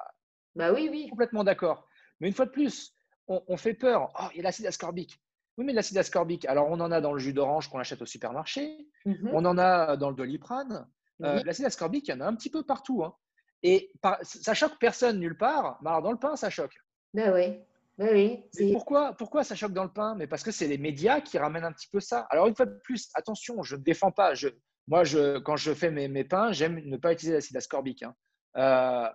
[0.54, 1.08] Bah oui, oui.
[1.10, 1.88] Complètement d'accord.
[2.20, 2.94] Mais une fois de plus,
[3.28, 4.12] on, fait peur.
[4.20, 5.22] Oh, il y a l'acide ascorbique.
[5.58, 8.06] Oui, mais l'acide ascorbique, alors on en a dans le jus d'orange qu'on achète au
[8.06, 9.32] supermarché, mhm.
[9.34, 10.88] on en a dans le doliprane.
[11.24, 13.04] Euh, l'acide ascorbique, il y en a un petit peu partout.
[13.04, 13.16] Hein.
[13.64, 13.92] Et
[14.24, 16.76] ça choque personne nulle part, mais alors dans le pain, ça choque.
[17.13, 17.60] Ben oui.
[17.98, 20.15] Ben oui pourquoi, pourquoi ça choque dans le pain?
[20.15, 22.26] Mais parce que c'est les médias qui ramènent un petit peu ça.
[22.32, 24.34] Alors une fois de plus, attention, je ne défends pas.
[24.34, 24.50] Je,
[24.88, 28.04] moi, je, quand je fais mes, mes pains, j'aime ne pas utiliser l'acide ascorbique.
[28.04, 28.15] Hein.
[28.58, 29.10] Euh,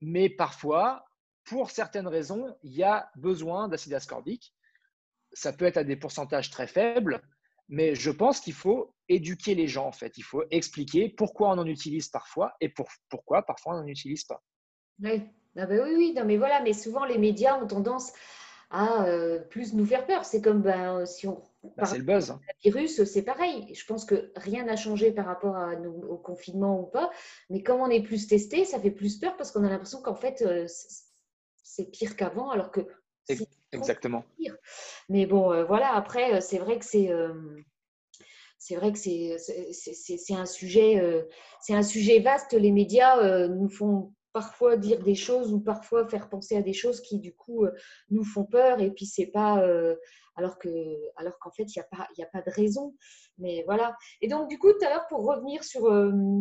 [0.00, 1.04] mais parfois,
[1.48, 4.54] pour certaines raisons, il y a besoin d'acide ascorbique.
[5.32, 7.20] Ça peut être à des pourcentages très faibles,
[7.68, 10.16] mais je pense qu'il faut éduquer les gens, en fait.
[10.18, 12.72] Il faut expliquer pourquoi on en utilise parfois et
[13.10, 14.42] pourquoi parfois on n'en utilise pas.
[15.02, 15.22] Oui,
[15.56, 18.12] ah ben oui, oui, non, mais voilà, mais souvent les médias ont tendance
[18.70, 20.24] à euh, plus nous faire peur.
[20.24, 21.42] C'est comme ben, si on
[21.76, 22.38] Bah, c'est le buzz.
[22.64, 23.72] Le virus, c'est pareil.
[23.74, 27.10] Je pense que rien n'a changé par rapport à au confinement ou pas.
[27.50, 30.14] Mais comme on est plus testé, ça fait plus peur parce qu'on a l'impression qu'en
[30.14, 30.66] fait, euh,
[31.68, 32.80] c'est pire qu'avant, alors que.
[33.72, 34.24] Exactement.
[34.38, 34.56] Pire.
[35.10, 37.10] Mais bon, euh, voilà, après, euh, c'est vrai que c'est.
[38.58, 41.26] c'est vrai que c'est un sujet,
[41.60, 42.54] c'est un sujet vaste.
[42.54, 47.00] Les médias nous font parfois dire des choses ou parfois faire penser à des choses
[47.00, 47.66] qui du coup
[48.10, 49.64] nous font peur et puis c'est pas
[50.36, 50.68] alors que
[51.16, 52.94] alors qu'en fait il n'y a pas il a pas de raison
[53.38, 55.90] mais voilà et donc du coup tout à l'heure pour revenir sur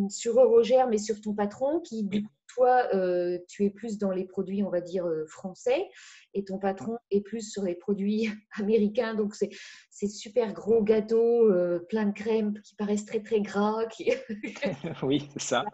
[0.09, 4.11] sur Roger mais sur ton patron qui du coup toi, euh, tu es plus dans
[4.11, 5.87] les produits, on va dire, euh, français,
[6.33, 8.29] et ton patron est plus sur les produits
[8.59, 9.13] américains.
[9.13, 13.85] Donc, c'est super gros gâteaux, euh, plein de crème qui paraissent très, très gras.
[15.03, 15.65] oui, c'est ça.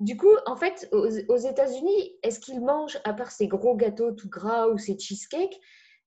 [0.00, 4.28] du coup, en fait, aux, États-Unis, est-ce qu'ils mangent, à part ces gros gâteaux tout
[4.28, 5.58] gras ou ces cheesecakes,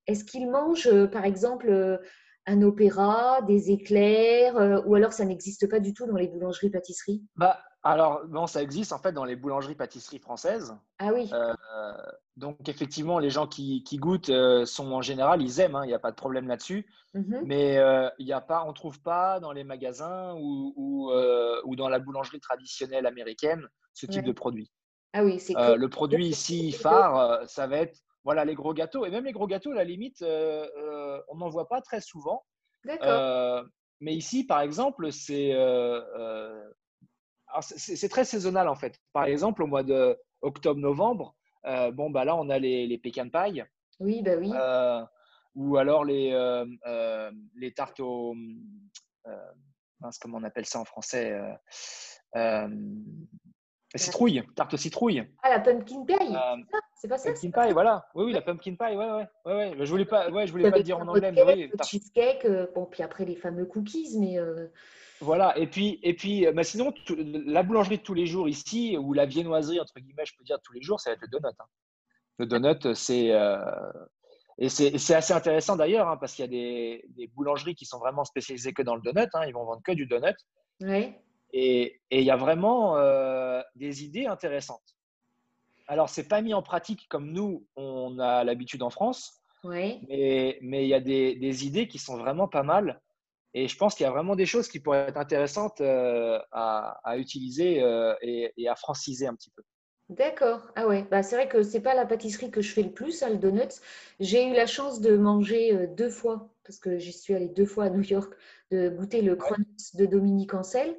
[0.06, 2.00] est-ce qu'ils mangent, par exemple,
[2.46, 7.22] un opéra, des éclairs, ou alors ça n'existe pas du tout dans les boulangeries-pâtisseries?
[7.36, 10.76] Bah, alors, non, ça existe en fait dans les boulangeries-pâtisseries françaises.
[10.98, 11.30] Ah oui.
[11.32, 11.94] Euh,
[12.36, 15.94] donc, effectivement, les gens qui, goûtent euh, sont en général, ils aiment, hein, il n'y
[15.94, 16.86] a pas de problème là-dessus.
[17.14, 17.42] Mhm.
[17.44, 21.76] Mais euh, il y a pas, on ne trouve pas dans les magasins ou, ou,
[21.76, 24.70] dans la boulangerie traditionnelle américaine ce type de produit.
[25.12, 29.06] Ah oui, c'est Le produit ici phare, ça va être voilà, les gros gâteaux.
[29.06, 32.44] Et même les gros gâteaux, à la limite, on n'en voit pas très souvent.
[32.84, 33.64] D'accord.
[34.00, 35.54] mais ici, par exemple, c'est
[37.60, 39.00] c'est très saisonnal en fait.
[39.12, 41.34] Par exemple, au mois de octobre-novembre,
[41.66, 43.62] euh, bon, bah là, on a les, les pecan pie.
[44.00, 44.50] Oui, bah oui.
[44.54, 45.04] Euh,
[45.54, 48.34] ou alors les, euh, les tartes au.
[50.20, 51.36] comment on appelle ça en français
[53.94, 55.24] Citrouille, tarte aux citrouilles.
[55.42, 56.14] Ah, la pumpkin pie
[56.94, 58.06] C'est pas ça Pumpkin pie, voilà.
[58.14, 59.26] Oui, oui, la pumpkin pie, ouais, ouais.
[59.46, 59.74] ouais, ouais.
[59.80, 61.32] Je voulais pas, ouais, je voulais pas dire en anglais.
[61.32, 64.38] Mais oui, cheesecake, bon, puis après les fameux cookies, mais.
[65.20, 69.12] Voilà, et puis, et puis bah sinon, la boulangerie de tous les jours ici, ou
[69.12, 71.54] la viennoiserie, entre guillemets, je peux dire tous les jours, ça va être le donut.
[71.58, 71.64] Hein.
[72.38, 73.32] Le donut, c'est.
[73.32, 73.58] Euh,
[74.60, 77.98] et c'est assez intéressant d'ailleurs, hein, parce qu'il y a des, des, boulangeries qui sont
[77.98, 79.28] vraiment spécialisées que dans le donut.
[79.34, 80.34] Hein, ils vont vendre que du donut.
[80.80, 81.14] Oui.
[81.52, 84.96] Et, et il y a vraiment euh, des idées intéressantes.
[85.86, 89.40] Alors, c'est pas mis en pratique comme nous, on a l'habitude en France.
[89.62, 90.00] Oui.
[90.08, 93.00] Mais, mais il y a des, des idées qui sont vraiment pas mal.
[93.54, 97.16] Et je pense qu'il y a vraiment des choses qui pourraient être intéressantes euh, à,
[97.16, 99.62] utiliser euh, et, à franciser un petit peu.
[100.10, 100.70] D'accord.
[100.74, 101.06] Ah ouais.
[101.10, 103.36] Bah, c'est vrai que c'est pas la pâtisserie que je fais le plus, hein, le
[103.36, 103.80] donuts.
[104.20, 107.66] J'ai eu la chance de manger euh, deux fois, parce que j'y suis allée deux
[107.66, 108.32] fois à New York,
[108.70, 109.62] de goûter le croissant
[109.94, 110.96] de Dominique Ancel.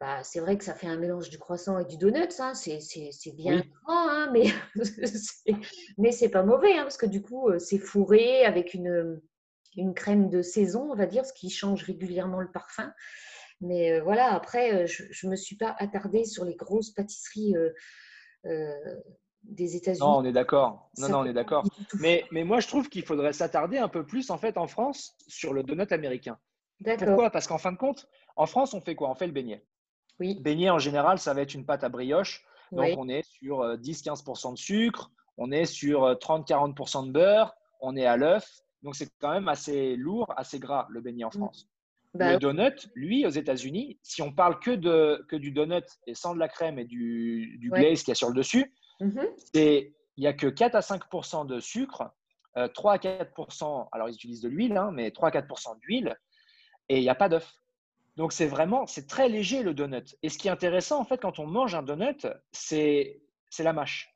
[0.00, 2.40] Bah, c'est vrai que ça fait un mélange du croissant et du donut.
[2.40, 2.54] Hein.
[2.54, 4.46] C'est bien grand, hein, mais
[5.98, 9.20] mais c'est pas mauvais, hein, parce que du coup, c'est fourré avec une
[9.76, 12.92] une crème de saison, on va dire, ce qui change régulièrement le parfum.
[13.60, 17.54] Mais euh, voilà, après, euh, je ne me suis pas attardée sur les grosses pâtisseries
[18.46, 18.74] euh,
[19.42, 20.00] des États-Unis.
[20.00, 20.90] Non, on est d'accord.
[20.98, 21.64] Non, non, on est d'accord.
[22.00, 25.14] Mais, mais moi, je trouve qu'il faudrait s'attarder un peu plus, en fait, en France,
[25.28, 26.38] sur le donut américain.
[26.82, 27.30] Pourquoi?
[27.30, 29.10] Parce qu'en fin de compte, en France, on fait quoi?
[29.10, 29.62] On fait le beignet.
[30.18, 30.38] Oui.
[30.40, 32.44] Beignet, en général, ça va être une pâte à brioche.
[32.72, 38.06] Donc, on est sur 10-15% de sucre, on est sur 30-40% de beurre, on est
[38.06, 38.62] à l'œuf.
[38.82, 41.32] Donc, c'est quand même assez lourd, assez gras, le beignet en mm.
[41.32, 41.68] France.
[42.12, 46.14] Bah le donut, lui, aux États-Unis, si on parle que, de, que du donut et
[46.14, 49.28] sans de la crème et du, du glaze qu'il y a sur le dessus, mm-hmm.
[49.54, 52.10] il n'y a que 4 à 5% de sucre,
[52.74, 56.16] 3 euh, à 4% alors ils utilisent de l'huile, hein, mais 3 à 4% d'huile,
[56.88, 57.54] et il n'y a pas d'œuf.
[58.16, 60.16] Donc, c'est vraiment, c'est très léger le donut.
[60.22, 63.22] Et ce qui est intéressant, en fait, quand on mange un donut, c'est
[63.60, 64.12] la mâche.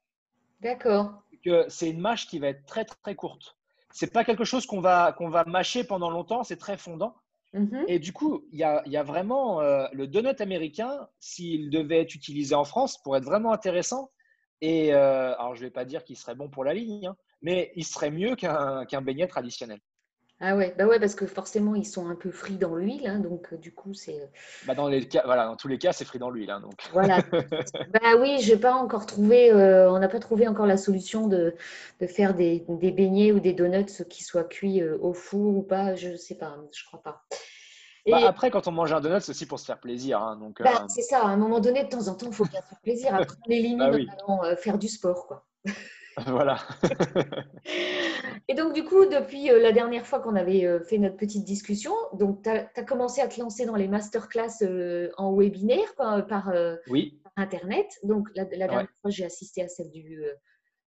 [0.61, 1.23] D'accord.
[1.69, 3.57] C'est une mâche qui va être très, très courte
[3.95, 7.15] c'est pas quelque chose qu'on va, qu'on va mâcher pendant longtemps, c'est très fondant.
[7.55, 7.85] Mm-hmm.
[7.87, 12.01] Et du coup, il y a, y a, vraiment euh, le donut américain, s'il devait
[12.01, 14.11] être utilisé en France, pour être vraiment intéressant.
[14.61, 17.17] Et euh, alors, je ne vais pas dire qu'il serait bon pour la ligne, hein,
[17.41, 19.79] mais il serait mieux qu'un beignet traditionnel.
[20.47, 23.19] Ah ouais, bah ouais, parce que forcément ils sont un peu frits dans l'huile, hein,
[23.19, 24.21] donc euh, du coup c'est.
[24.21, 24.27] Euh,
[24.67, 26.75] bah dans les cas, voilà, dans tous les cas c'est frit dans l'huile, hein, donc.
[26.93, 27.23] Voilà.
[27.33, 31.55] bah oui, j'ai pas encore trouvé, euh, on n'a pas trouvé encore la solution de,
[31.99, 35.95] de faire des, des, beignets ou des donuts qui soient cuits au four ou pas,
[35.95, 37.25] je sais pas, je crois pas.
[38.07, 40.23] Bah, après, quand on mange un donut, c'est aussi pour se faire plaisir.
[40.23, 42.45] Hein, donc, bah, C'est ça, à un moment donné, de temps en temps, il faut
[42.45, 43.15] bien se faire plaisir.
[43.15, 44.07] Après, on élimine bah oui.
[44.59, 45.27] faire du sport.
[45.27, 45.47] Quoi.
[46.27, 46.59] voilà.
[48.49, 51.45] Et donc, du coup, depuis euh, la dernière fois qu'on avait euh, fait notre petite
[51.45, 56.53] discussion, donc tu as, commencé à te lancer dans les masterclass euh, en webinaire par,
[56.89, 57.21] oui.
[57.37, 57.87] Internet.
[58.03, 60.23] Donc, la, dernière fois, j'ai assisté à celle du,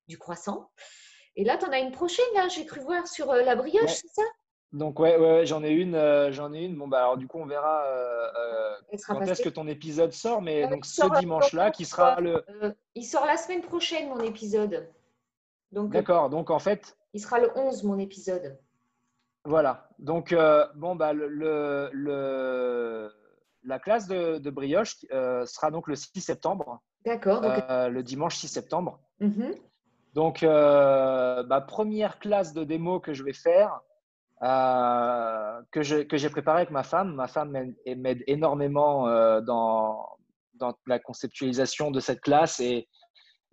[0.07, 0.69] du croissant.
[1.35, 4.13] Et là, tu en as une prochaine, là, j'ai cru voir sur la brioche, c'est
[4.13, 4.23] ça?
[4.73, 6.75] Donc ouais, ouais, j'en ai une, euh, j'en ai une.
[6.75, 8.73] Bon bah alors du coup on verra euh,
[9.07, 12.43] quand est-ce que ton épisode sort, mais donc ce dimanche-là qui sera le.
[12.93, 14.89] il sort la semaine prochaine mon épisode.
[15.77, 15.93] Donc.
[15.93, 16.29] D'accord.
[16.29, 16.97] Donc en fait.
[17.13, 18.59] Il sera le 11 mon épisode.
[19.45, 19.89] Voilà.
[19.99, 20.35] Donc
[20.75, 21.27] bon bah le,
[21.93, 23.11] le,
[23.63, 26.81] la classe de, de brioche sera donc le 6 septembre.
[27.05, 27.41] D'accord.
[27.41, 28.99] le dimanche 6 septembre.
[29.21, 29.55] Mm-hmm.
[30.13, 33.81] Donc ma première classe de démo que je vais faire.
[34.43, 37.15] Euh, que j'ai préparé avec ma femme.
[37.15, 40.05] Ma femme m'aide énormément euh, dans,
[40.55, 42.87] dans, la conceptualisation de cette classe et,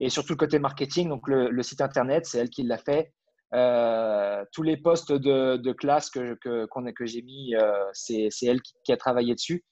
[0.01, 1.09] et surtout le côté marketing.
[1.09, 3.13] Donc, le, site internet, c'est elle qui l'a fait.
[3.55, 7.55] Euh, tous les postes de, de classe que, que, que j'ai mis,
[7.93, 9.65] c'est elle qui, a travaillé dessus.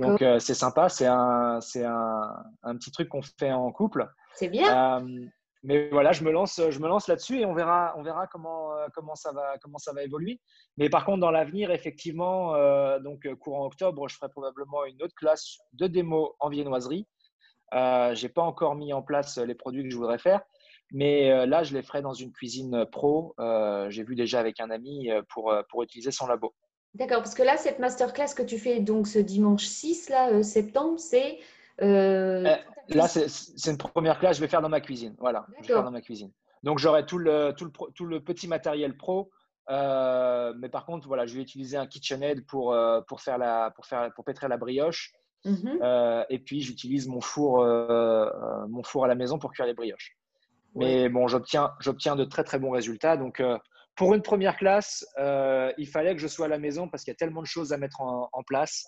[0.00, 0.88] Donc, c'est sympa.
[0.88, 4.08] C'est un, un, un, petit truc qu'on fait en couple.
[4.34, 5.02] C'est bien
[5.62, 8.74] mais voilà, je me lance, je me lance là-dessus et on verra, on verra comment,
[8.74, 10.40] euh, comment, ça va, comment ça va évoluer.
[10.78, 15.02] Mais par contre, dans l'avenir, effectivement, euh, donc euh, courant octobre, je ferai probablement une
[15.02, 17.06] autre classe de démo en viennoiserie.
[17.74, 20.40] Euh, j'ai pas encore mis en place les produits que je voudrais faire,
[20.92, 23.34] mais là, je les ferai dans une cuisine pro.
[23.88, 26.52] J'ai vu déjà avec un ami pour, pour utiliser son labo.
[26.94, 30.98] D'accord, parce que là, cette masterclass que tu fais donc ce dimanche 6 là, septembre,
[30.98, 31.38] c'est
[31.82, 32.42] euh,
[32.88, 35.14] là, c'est une première classe, je vais faire dans ma cuisine.
[35.18, 36.30] Voilà, je vais faire dans ma cuisine.
[36.62, 39.30] Donc, j'aurai tout le, tout, le, tout le petit matériel pro.
[39.70, 43.70] Euh, mais par contre, voilà, je vais utiliser un KitchenAid pour, euh, pour, faire la,
[43.70, 45.12] pour, faire, pour pétrir la brioche.
[45.44, 45.80] Mhm.
[46.28, 47.64] et puis, j'utilise mon, four,
[48.68, 50.16] mon four à la maison pour cuire les brioches.
[50.74, 53.16] Mais bon, j'obtiens de très, très bons résultats.
[53.16, 53.42] Donc,
[53.96, 57.14] pour une première classe, il fallait que je sois à la maison parce qu'il y
[57.14, 58.84] a tellement de choses à mettre en, en place.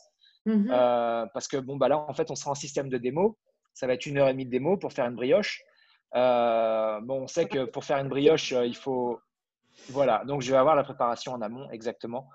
[0.47, 3.39] Euh, parce que bon, bah là, en fait, on sera en système de démo.
[3.75, 5.63] Ça va être une heure et demie de démo pour faire une brioche.
[6.15, 9.19] Euh, bon, on sait que pour faire une brioche, euh, il faut.
[9.89, 12.29] Voilà, donc je vais avoir la préparation en amont, exactement.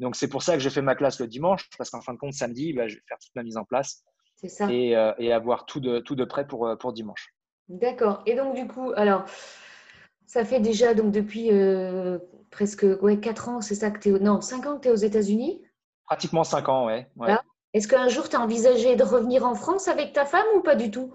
[0.00, 2.18] Donc c'est pour ça que j'ai fait ma classe le dimanche, parce qu'en fin de
[2.18, 4.04] compte, samedi, bah, je vais faire toute ma mise en place.
[4.46, 4.70] Ça.
[4.70, 7.32] Et, et, avoir tout de, tout de prêt pour, pour dimanche.
[7.68, 8.22] D'accord.
[8.26, 9.24] Et donc, du coup, alors,
[10.26, 11.48] ça fait déjà donc depuis
[12.50, 14.18] presque ouais, 4 ans, c'est ça que tu es.
[14.18, 15.62] Non, 5 ans que tu es aux États-Unis?
[16.06, 17.08] Pratiquement 5 ans, ouais.
[17.16, 17.34] ouais.
[17.72, 20.76] Est-ce qu'un jour, tu as envisagé de revenir en France avec ta femme ou pas
[20.76, 21.12] du tout?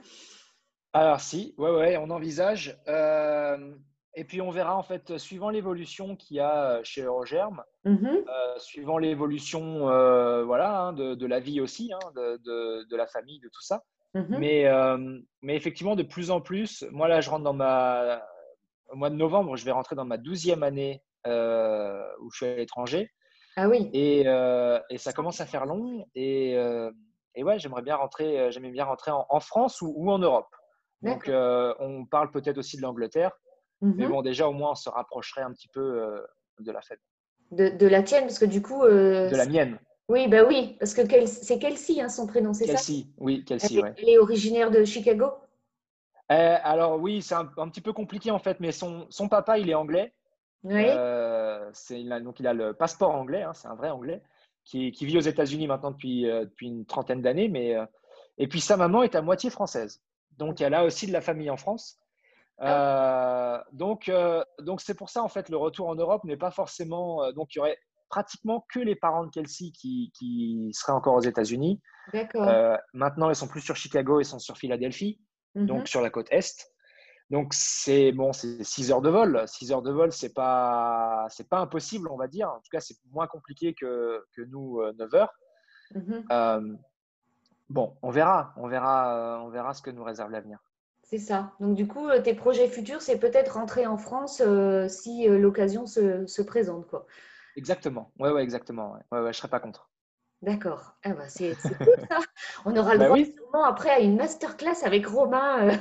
[0.91, 2.77] Alors, si, ouais, ouais, on envisage.
[2.87, 3.73] Euh,
[4.19, 8.05] et puis, on verra, en fait, suivant l'évolution qu'il y a chez Eurogerm, mhm.
[8.05, 13.39] euh, suivant l'évolution euh, voilà, hein, de, la vie aussi, hein, de, de, la famille,
[13.39, 13.83] de tout ça.
[14.15, 14.37] Mhm.
[14.39, 14.65] mais,
[15.41, 18.21] mais effectivement, de plus en plus, moi, là, je rentre dans ma.
[18.91, 22.55] Au mois de novembre, je vais rentrer dans ma douzième année où je suis à
[22.55, 23.11] l'étranger.
[23.55, 23.89] Ah oui.
[23.93, 26.05] Et, euh, et, ça commence à faire long.
[26.15, 26.91] Et, euh,
[27.35, 30.47] et ouais, j'aimerais bien rentrer, euh, bien rentrer en, France ou, ou, en Europe.
[31.01, 33.31] Donc, on parle peut-être aussi de l'Angleterre.
[33.81, 34.11] Mais mhm.
[34.11, 36.21] bon, déjà, au moins, on se rapprocherait un petit peu
[36.59, 36.99] de la fête.
[37.51, 38.83] De, de, la tienne, parce que du coup.
[38.83, 39.79] de la mienne.
[40.09, 42.73] Oui, bah oui, parce que c'est Kelsey, hein, son prénom, c'est ça?
[42.73, 43.93] Kelsey, oui, Kelsey, elle, ouais.
[43.97, 45.27] elle est originaire de Chicago?
[46.29, 49.69] Alors oui, c'est un, un, petit peu compliqué en fait, mais son, son papa, il
[49.69, 50.13] est anglais.
[50.63, 50.83] Oui.
[50.87, 54.21] Euh, il a, donc il a le passeport anglais, hein, c'est un vrai anglais,
[54.63, 57.47] qui, vit aux États-Unis maintenant depuis, euh, depuis une trentaine d'années.
[57.47, 57.85] Mais, euh,
[58.37, 60.01] et puis sa maman est à moitié française.
[60.37, 61.99] Donc elle a aussi de la famille en France.
[62.61, 63.63] Ah.
[63.71, 64.11] donc
[64.59, 67.31] donc c'est pour ça en fait le retour en Europe n'est pas forcément.
[67.31, 67.77] donc il y aurait
[68.09, 71.79] pratiquement que les parents de Kelsey qui, qui seraient encore aux États-Unis.
[72.93, 75.19] maintenant ils sont plus sur Chicago, ils sont sur Philadelphie,
[75.55, 75.87] donc mhm.
[75.87, 76.69] sur la côte est.
[77.29, 79.43] Donc, c'est bon, c'est 6 heures de vol.
[79.47, 82.49] 6 heures de vol, c'est pas, c'est pas impossible, on va dire.
[82.49, 85.33] En tout cas, c'est moins compliqué que, que nous, 9 euh, heures.
[85.93, 86.25] Mhm.
[86.31, 86.75] Euh,
[87.69, 88.53] bon, on verra.
[88.57, 90.59] On verra, euh, on verra ce que nous réserve l'avenir.
[91.09, 91.53] C'est ça.
[91.59, 94.43] Donc, du coup, tes projets futurs, c'est peut-être rentrer en France
[94.89, 96.87] si l'occasion se, se, présente.
[96.87, 97.07] Quoi.
[97.55, 98.11] Exactement.
[98.19, 98.93] Ouais, ouais, exactement.
[98.93, 98.99] Ouais.
[99.11, 99.89] Ouais, ouais, je serais pas contre.
[100.41, 100.95] D'accord.
[101.03, 102.19] Ah bah c'est cool ça.
[102.65, 105.67] On aura le bah droit sûrement après à une masterclass avec Romain.
[105.67, 105.75] Euh.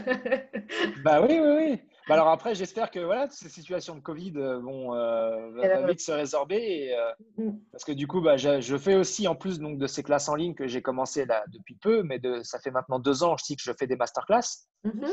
[1.04, 1.80] bah oui, oui, oui.
[2.08, 6.12] Bah alors après, j'espère que voilà, ces situations de Covid euh, vont euh, vite se
[6.12, 6.96] résorber.
[7.36, 7.50] Mm.
[7.70, 10.34] Parce que du coup, bah, je, fais aussi, en plus donc, de ces classes en
[10.34, 13.56] ligne que j'ai commencé là depuis peu, mais de, ça fait maintenant deux ans aussi
[13.56, 14.66] que je fais des masterclass.
[14.84, 15.10] Mm-hmm.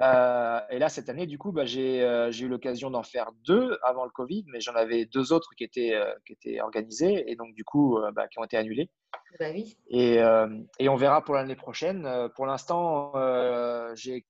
[0.00, 3.78] Euh, et là, cette année, du coup, bah, euh, j'ai eu l'occasion d'en faire deux
[3.82, 7.36] avant le Covid, mais j'en avais deux autres qui étaient, euh, qui étaient organisées et
[7.36, 8.90] donc, du coup, bah, qui ont été annulées.
[9.38, 9.76] Bah oui.
[9.88, 10.16] et,
[10.78, 12.08] et, on verra pour l'année prochaine.
[12.34, 13.12] pour l'instant,
[13.94, 14.24] j'ai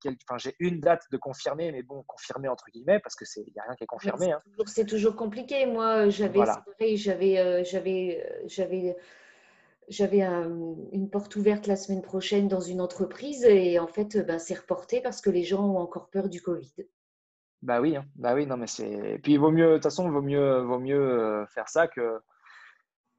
[0.59, 3.85] une date de confirmer, mais bon, confirmée entre guillemets, parce qu'il n'y a rien qui
[3.85, 4.35] est confirmé.
[4.67, 5.67] C'est toujours, toujours, compliqué.
[5.67, 6.41] Moi, j'avais
[6.97, 8.97] j'avais j'avais
[9.89, 14.55] j'avais une porte ouverte la semaine prochaine dans une entreprise et en fait, ben, c'est
[14.55, 16.73] reporté parce que les gens ont encore peur du Covid.
[17.63, 18.05] Bah oui, hein.
[18.17, 19.21] bah oui, non, mais c'est.
[19.23, 21.87] Puis il vaut mieux, de toute façon, il vaut mieux, vaut mieux euh, faire ça
[21.87, 22.21] que,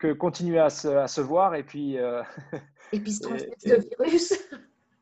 [0.04, 1.98] que continuer à se, à se voir et puis.
[1.98, 2.22] euh,
[2.92, 4.34] Et puis se Et- transmettre et- le virus.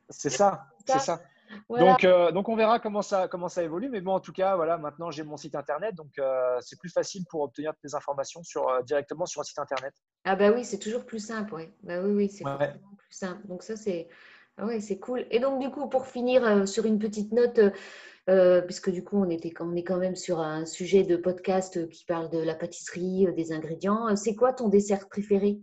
[0.09, 1.21] C'est ça, c'est ça.
[1.67, 1.85] Voilà.
[1.85, 3.89] Donc, euh, donc on verra comment ça, comment ça évolue.
[3.89, 6.89] Mais bon, en tout cas, voilà, maintenant j'ai mon site internet, donc euh, c'est plus
[6.89, 9.93] facile pour obtenir des informations sur, euh, directement sur un site internet.
[10.23, 11.73] Ah bah oui, c'est toujours plus simple, ouais.
[11.83, 12.73] Bah oui, oui, c'est Ouais.
[12.97, 13.45] plus simple.
[13.47, 14.07] Donc ça, c'est
[14.57, 15.25] ah ouais, c'est cool.
[15.31, 17.59] Et donc du coup, pour finir sur une petite note,
[18.29, 21.77] euh, puisque du coup, on était, on est quand même sur un sujet de podcast
[21.77, 24.15] euh, qui parle de la pâtisserie, euh, des ingrédients.
[24.15, 25.59] C'est quoi ton dessert préféré?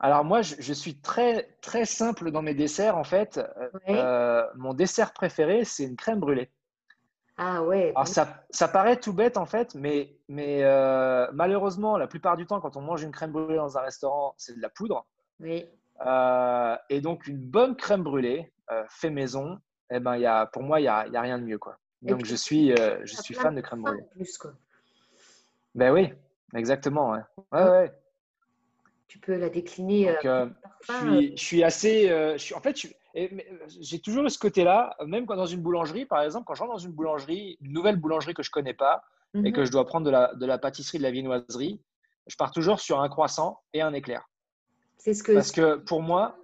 [0.00, 3.40] Alors moi, je, je suis très, très simple dans mes desserts, en fait.
[3.88, 6.50] Euh, mon dessert préféré, c'est une crème brûlée.
[7.36, 12.06] Ah ouais, Alors ça, ça paraît tout bête, en fait, mais, mais euh, malheureusement, la
[12.06, 14.68] plupart du temps, quand on mange une crème brûlée dans un restaurant, c'est de la
[14.68, 15.06] poudre.
[15.40, 15.66] oui.
[16.04, 18.52] Euh, et donc, une bonne crème brûlée,
[18.88, 19.60] fait maison,
[19.92, 21.58] eh ben, il y a, pour moi, il n'y a, y a rien de mieux.
[21.58, 21.78] Quoi.
[22.02, 24.04] Donc, puis, je suis, euh, je suis fan de crème brûlée.
[24.12, 24.52] plus, quoi.
[25.74, 26.12] Ben oui,
[26.54, 27.12] exactement.
[27.12, 27.20] Ouais.
[27.52, 27.92] Ouais, ouais.
[29.08, 30.48] Tu peux la décliner Donc, euh, euh,
[30.80, 32.08] je, suis, je suis assez.
[32.08, 32.76] je suis, en fait,
[33.80, 36.78] j'ai toujours ce côté-là, même quand dans une boulangerie, par exemple, quand je rentre dans
[36.78, 39.02] une boulangerie, une nouvelle boulangerie que je ne connais pas
[39.44, 41.80] et que je dois prendre de la, de la pâtisserie, de la viennoiserie,
[42.26, 44.28] je pars toujours sur un croissant et un éclair.
[44.98, 46.36] C'est ce que Parce que pour moi,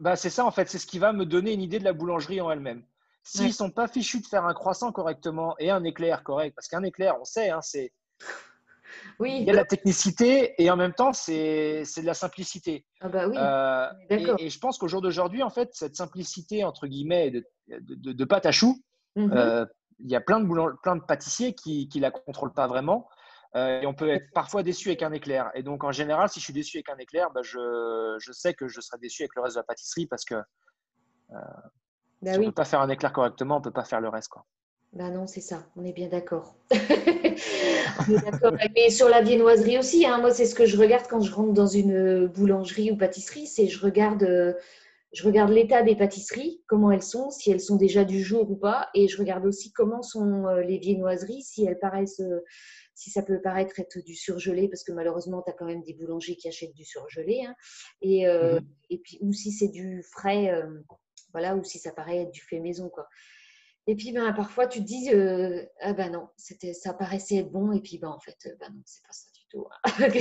[0.00, 1.92] bah c'est ça en fait, c'est ce qui va me donner une idée de la
[1.92, 2.82] boulangerie en elle-même.
[3.22, 6.68] S'ils ne sont pas fichus de faire un croissant correctement et un éclair correct, parce
[6.68, 7.92] qu'un éclair, on sait, hein, c'est
[9.20, 12.86] oui, il y a de la technicité et en même temps, c'est de la simplicité.
[13.00, 16.64] ah bah oui, Euh, et, et je pense qu'au jour d'aujourd'hui, en fait, cette simplicité,
[16.64, 18.82] entre guillemets, de, de, de- de pâte à choux,
[19.16, 19.32] Mhm.
[19.32, 19.66] euh,
[19.98, 23.06] il y a plein de, plein de pâtissiers qui ne la contrôlent pas vraiment.
[23.56, 25.50] Euh, et on peut être parfois déçu avec un éclair.
[25.54, 28.54] Et donc, en général, si je suis déçu avec un éclair, bah, je, je sais
[28.54, 30.36] que je serai déçu avec le reste de la pâtisserie parce que
[31.30, 34.00] Bah si on ne peut pas faire un éclair correctement, on ne peut pas faire
[34.00, 34.28] le reste.
[34.28, 34.44] Quoi.
[34.92, 36.56] Bah non, c'est ça, on est bien d'accord.
[38.08, 38.52] On est d'accord.
[38.74, 41.52] Mais sur la viennoiserie aussi, hein, moi, c'est ce que je regarde quand je rentre
[41.52, 44.54] dans une boulangerie ou pâtisserie, c'est je regarde, euh,
[45.12, 48.56] je regarde l'état des pâtisseries, comment elles sont, si elles sont déjà du jour ou
[48.56, 52.44] pas, et je regarde aussi comment sont euh, les viennoiseries, si elles paraissent, euh,
[53.00, 55.94] si ça peut paraître être du surgelé, parce que malheureusement, tu as quand même des
[55.94, 57.54] boulangers qui achètent du surgelé, hein,
[58.02, 58.66] et, euh, Mhm.
[58.90, 60.82] et puis ou si c'est du frais, euh,
[61.32, 63.08] voilà, ou si ça paraît être du fait maison, quoi.
[63.86, 67.50] Et puis, ben, parfois, tu te dis, euh, ah ben non, c'était, ça paraissait être
[67.50, 69.66] bon, et puis, ben, en fait, ben non, c'est pas ça du tout.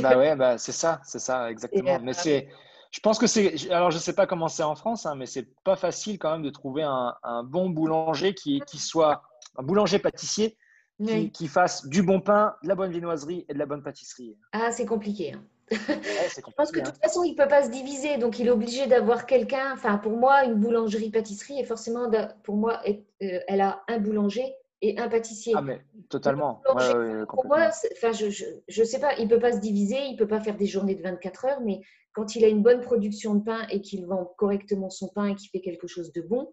[0.02, 2.00] bah ouais, bah, c'est ça, c'est ça, exactement.
[2.00, 2.48] Mais c'est,
[2.92, 5.26] je pense que c'est, alors je ne sais pas comment c'est en France, hein, mais
[5.26, 9.22] c'est pas facile quand même de trouver un, un bon boulanger qui, qui soit
[9.58, 10.58] un boulanger pâtissier
[11.04, 11.32] qui, Oui.
[11.32, 14.36] qui fasse du bon pain, de la bonne viennoiserie et de la bonne pâtisserie.
[14.52, 15.34] Ah, c'est compliqué.
[15.34, 15.44] hein.
[15.72, 15.78] Ouais,
[16.36, 16.92] Je pense que de hein.
[16.92, 19.72] toute façon, il ne peut pas se diviser, donc il est obligé d'avoir quelqu'un.
[19.74, 22.10] Enfin, pour moi, une boulangerie-pâtisserie est forcément,
[22.44, 25.54] pour moi, euh, elle a un boulanger et un pâtissier.
[25.56, 26.62] Ah, mais totalement.
[26.66, 29.60] Boulanger, Ouais, Pour moi, c'est- enfin, je, je, je sais pas, il peut pas se
[29.60, 31.82] diviser, il peut pas faire des journées de 24 heures, mais
[32.14, 35.36] quand il a une bonne production de pain et qu'il vend correctement son pain et
[35.36, 36.52] qu'il fait quelque chose de bon,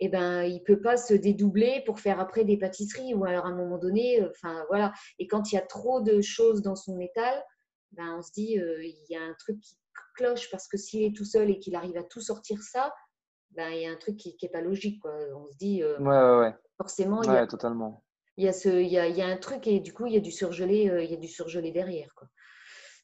[0.00, 3.50] eh ben, il peut pas se dédoubler pour faire après des pâtisseries ou alors à
[3.50, 4.92] un moment donné, euh, enfin voilà.
[5.18, 7.42] Et quand il y a trop de choses dans son étal,
[7.92, 9.76] ben, on se dit euh, il y a un truc qui
[10.16, 12.92] cloche parce que s'il est tout seul et qu'il arrive à tout sortir ça,
[13.50, 15.00] ben, il y a un truc qui n'est pas logique.
[15.00, 15.12] Quoi.
[15.36, 16.54] On se dit euh, Ouais, ouais, ouais.
[16.76, 18.02] forcément, il y a totalement.
[18.36, 20.06] il y a ce, il y a, il y a un truc et du coup,
[20.06, 22.28] il y a du surgelé, euh, il y a du surgelé derrière, quoi.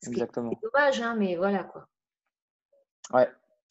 [0.02, 0.50] Ce Exactement.
[0.62, 1.86] dommage, hein, mais voilà, quoi.
[3.12, 3.28] Ouais,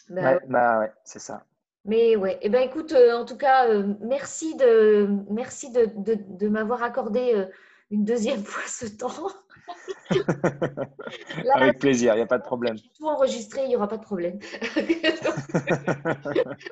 [0.09, 0.39] ouais.
[0.47, 1.43] bah ouais, c'est ça.
[1.85, 6.17] Mais ouais, et ben écoute, euh, en tout cas, euh, merci de, merci de, de,
[6.17, 7.45] de m'avoir accordé euh,
[7.89, 9.29] une deuxième fois ce temps.
[11.43, 12.75] Là, Avec plaisir, il n'y a pas de problème.
[12.77, 14.39] j'ai tout enregistré, il n'y aura pas de problème.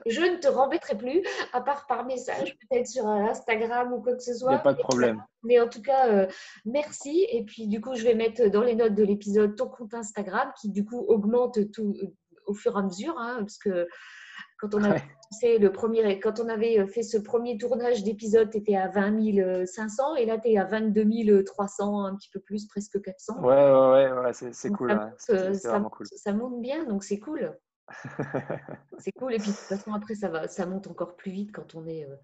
[0.06, 1.22] Je ne te rembêterai plus,
[1.54, 4.56] à part par message, peut-être sur Instagram ou quoi que ce Il n'y soit.
[4.56, 5.24] a pas de problème.
[5.44, 6.28] Mais en tout cas, euh,
[6.66, 7.28] merci.
[7.32, 10.52] Et puis, du coup, je vais mettre dans les notes de l'épisode ton compte Instagram
[10.60, 11.94] qui, du coup, augmente tout
[12.48, 13.16] au fur et à mesure.
[13.20, 13.88] hein, parce que
[14.60, 15.04] quand on, avait Ouais.
[15.42, 19.66] fait le premier, quand on avait fait ce premier tournage d'épisode, tu étais à 20
[19.66, 23.40] 500 et là, tu es à 22 300, un petit peu plus, presque 400.
[23.42, 24.92] Ouais, ouais, ouais, ouais, c'est cool.
[25.18, 25.40] ça ouais.
[25.40, 26.06] euh, ça cool.
[26.08, 27.58] Ça monte bien, donc c'est cool.
[29.00, 29.34] C'est cool.
[29.34, 31.86] Et puis, de toute façon, après, ça, va, ça monte encore plus vite quand on
[31.88, 32.04] est.
[32.06, 32.16] euh,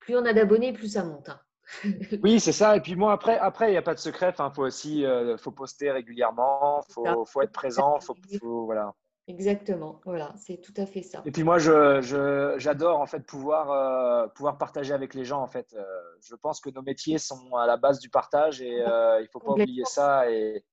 [0.00, 1.28] plus on a d'abonnés, plus ça monte.
[1.28, 1.40] hein.
[2.22, 2.76] Oui, c'est ça.
[2.76, 4.34] Et puis moi, après, après, il n'y a pas de secret.
[4.38, 6.82] Il faut aussi, euh, faut poster régulièrement.
[6.90, 8.00] Faut, faut être présent.
[8.00, 8.94] Faut, faut- voilà.
[9.28, 10.00] Exactement.
[10.04, 11.22] Voilà, c'est tout à fait ça.
[11.24, 15.42] Et puis moi, je, je- j'adore en fait pouvoir, euh, pouvoir partager avec les gens.
[15.42, 15.84] En fait, Euh,
[16.22, 19.40] je pense que nos métiers sont à la base du partage et euh, il faut
[19.40, 20.30] pas oublier ça.
[20.30, 20.64] Et,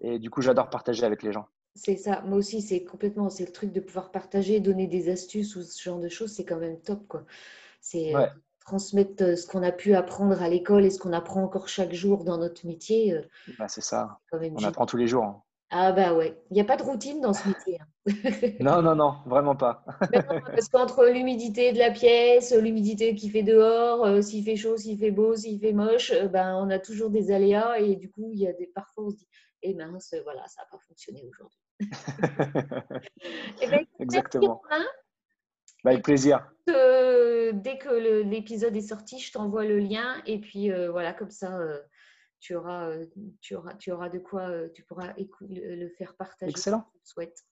[0.00, 1.46] et du coup, j'adore partager avec les gens.
[1.76, 2.22] C'est ça.
[2.22, 5.80] Moi aussi, c'est complètement, c'est le truc de pouvoir partager, donner des astuces ou ce
[5.80, 7.24] genre de choses, c'est quand même top, quoi.
[7.80, 8.28] C'est Ouais.
[8.66, 12.24] transmettre ce qu'on a pu apprendre à l'école et ce qu'on apprend encore chaque jour
[12.24, 13.16] dans notre métier.
[13.58, 14.18] Bah, c'est ça.
[14.32, 15.24] On apprend tous les jours.
[15.24, 15.42] Hein.
[15.72, 17.78] Ah bah ouais, il n'y a pas de routine dans ce métier.
[17.80, 17.86] Hein.
[18.60, 19.84] non, non, non, vraiment pas.
[20.12, 24.98] parce qu'entre l'humidité de la pièce, l'humidité qui fait dehors, euh, s'il fait chaud, s'il
[24.98, 28.30] fait beau, s'il fait moche, euh, ben, on a toujours des aléas et du coup,
[28.32, 29.28] il y a des parfois on se dit,
[29.62, 31.58] eh mince, voilà, ça n'a pas fonctionné aujourd'hui.
[33.62, 34.62] Eh ben, Exactement.
[35.84, 36.50] Bah, avec plaisir.
[36.68, 41.58] Euh, dès que l'épisode est sorti, je t'envoie le lien et puis voilà, comme ça
[42.40, 43.06] tu auras, euh,
[43.40, 46.50] tu auras, tu auras de quoi, euh, tu pourras le faire partager.
[46.50, 46.84] Excellent.
[47.04, 47.44] souhaite.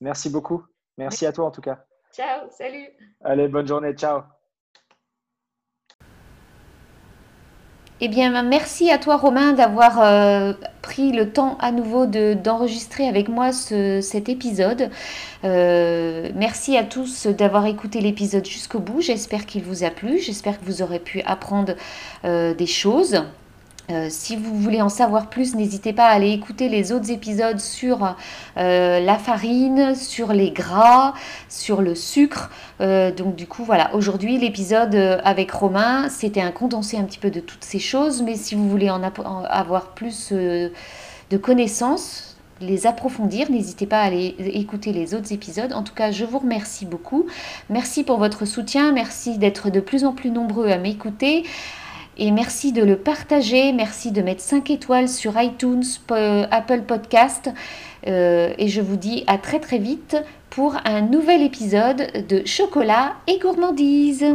[0.00, 0.64] Merci beaucoup.
[0.96, 1.84] Merci à toi en tout cas.
[2.12, 2.88] Ciao, salut.
[3.22, 4.22] Allez, bonne journée, ciao.
[8.00, 10.52] Eh bien, merci à toi Romain d'avoir euh,
[10.82, 14.90] pris le temps à nouveau d'enregistrer avec moi cet épisode.
[15.42, 19.00] merci à tous d'avoir écouté l'épisode jusqu'au bout.
[19.00, 20.18] J'espère qu'il vous a plu.
[20.18, 21.74] J'espère que vous aurez pu apprendre
[22.24, 23.24] des choses.
[23.90, 27.60] Euh, si vous voulez en savoir plus, n'hésitez pas à aller écouter les autres épisodes
[27.60, 28.16] sur
[28.56, 31.12] euh, la farine, sur les gras,
[31.50, 32.50] sur le sucre.
[32.80, 37.30] Euh, donc du coup, voilà, aujourd'hui l'épisode avec Romain, c'était un condensé un petit peu
[37.30, 43.50] de toutes ces choses, mais si vous voulez en, avoir plus de connaissances, les approfondir,
[43.50, 45.72] n'hésitez pas à aller écouter les autres épisodes.
[45.72, 47.26] En tout cas, je vous remercie beaucoup.
[47.68, 51.44] Merci pour votre soutien, merci d'être de plus en plus nombreux à m'écouter.
[52.16, 57.50] Et merci de le partager, merci de mettre 5 étoiles sur iTunes, Apple Podcast.
[58.06, 60.16] Euh, et je vous dis à très très vite
[60.50, 64.26] pour un nouvel épisode de Chocolat et gourmandise.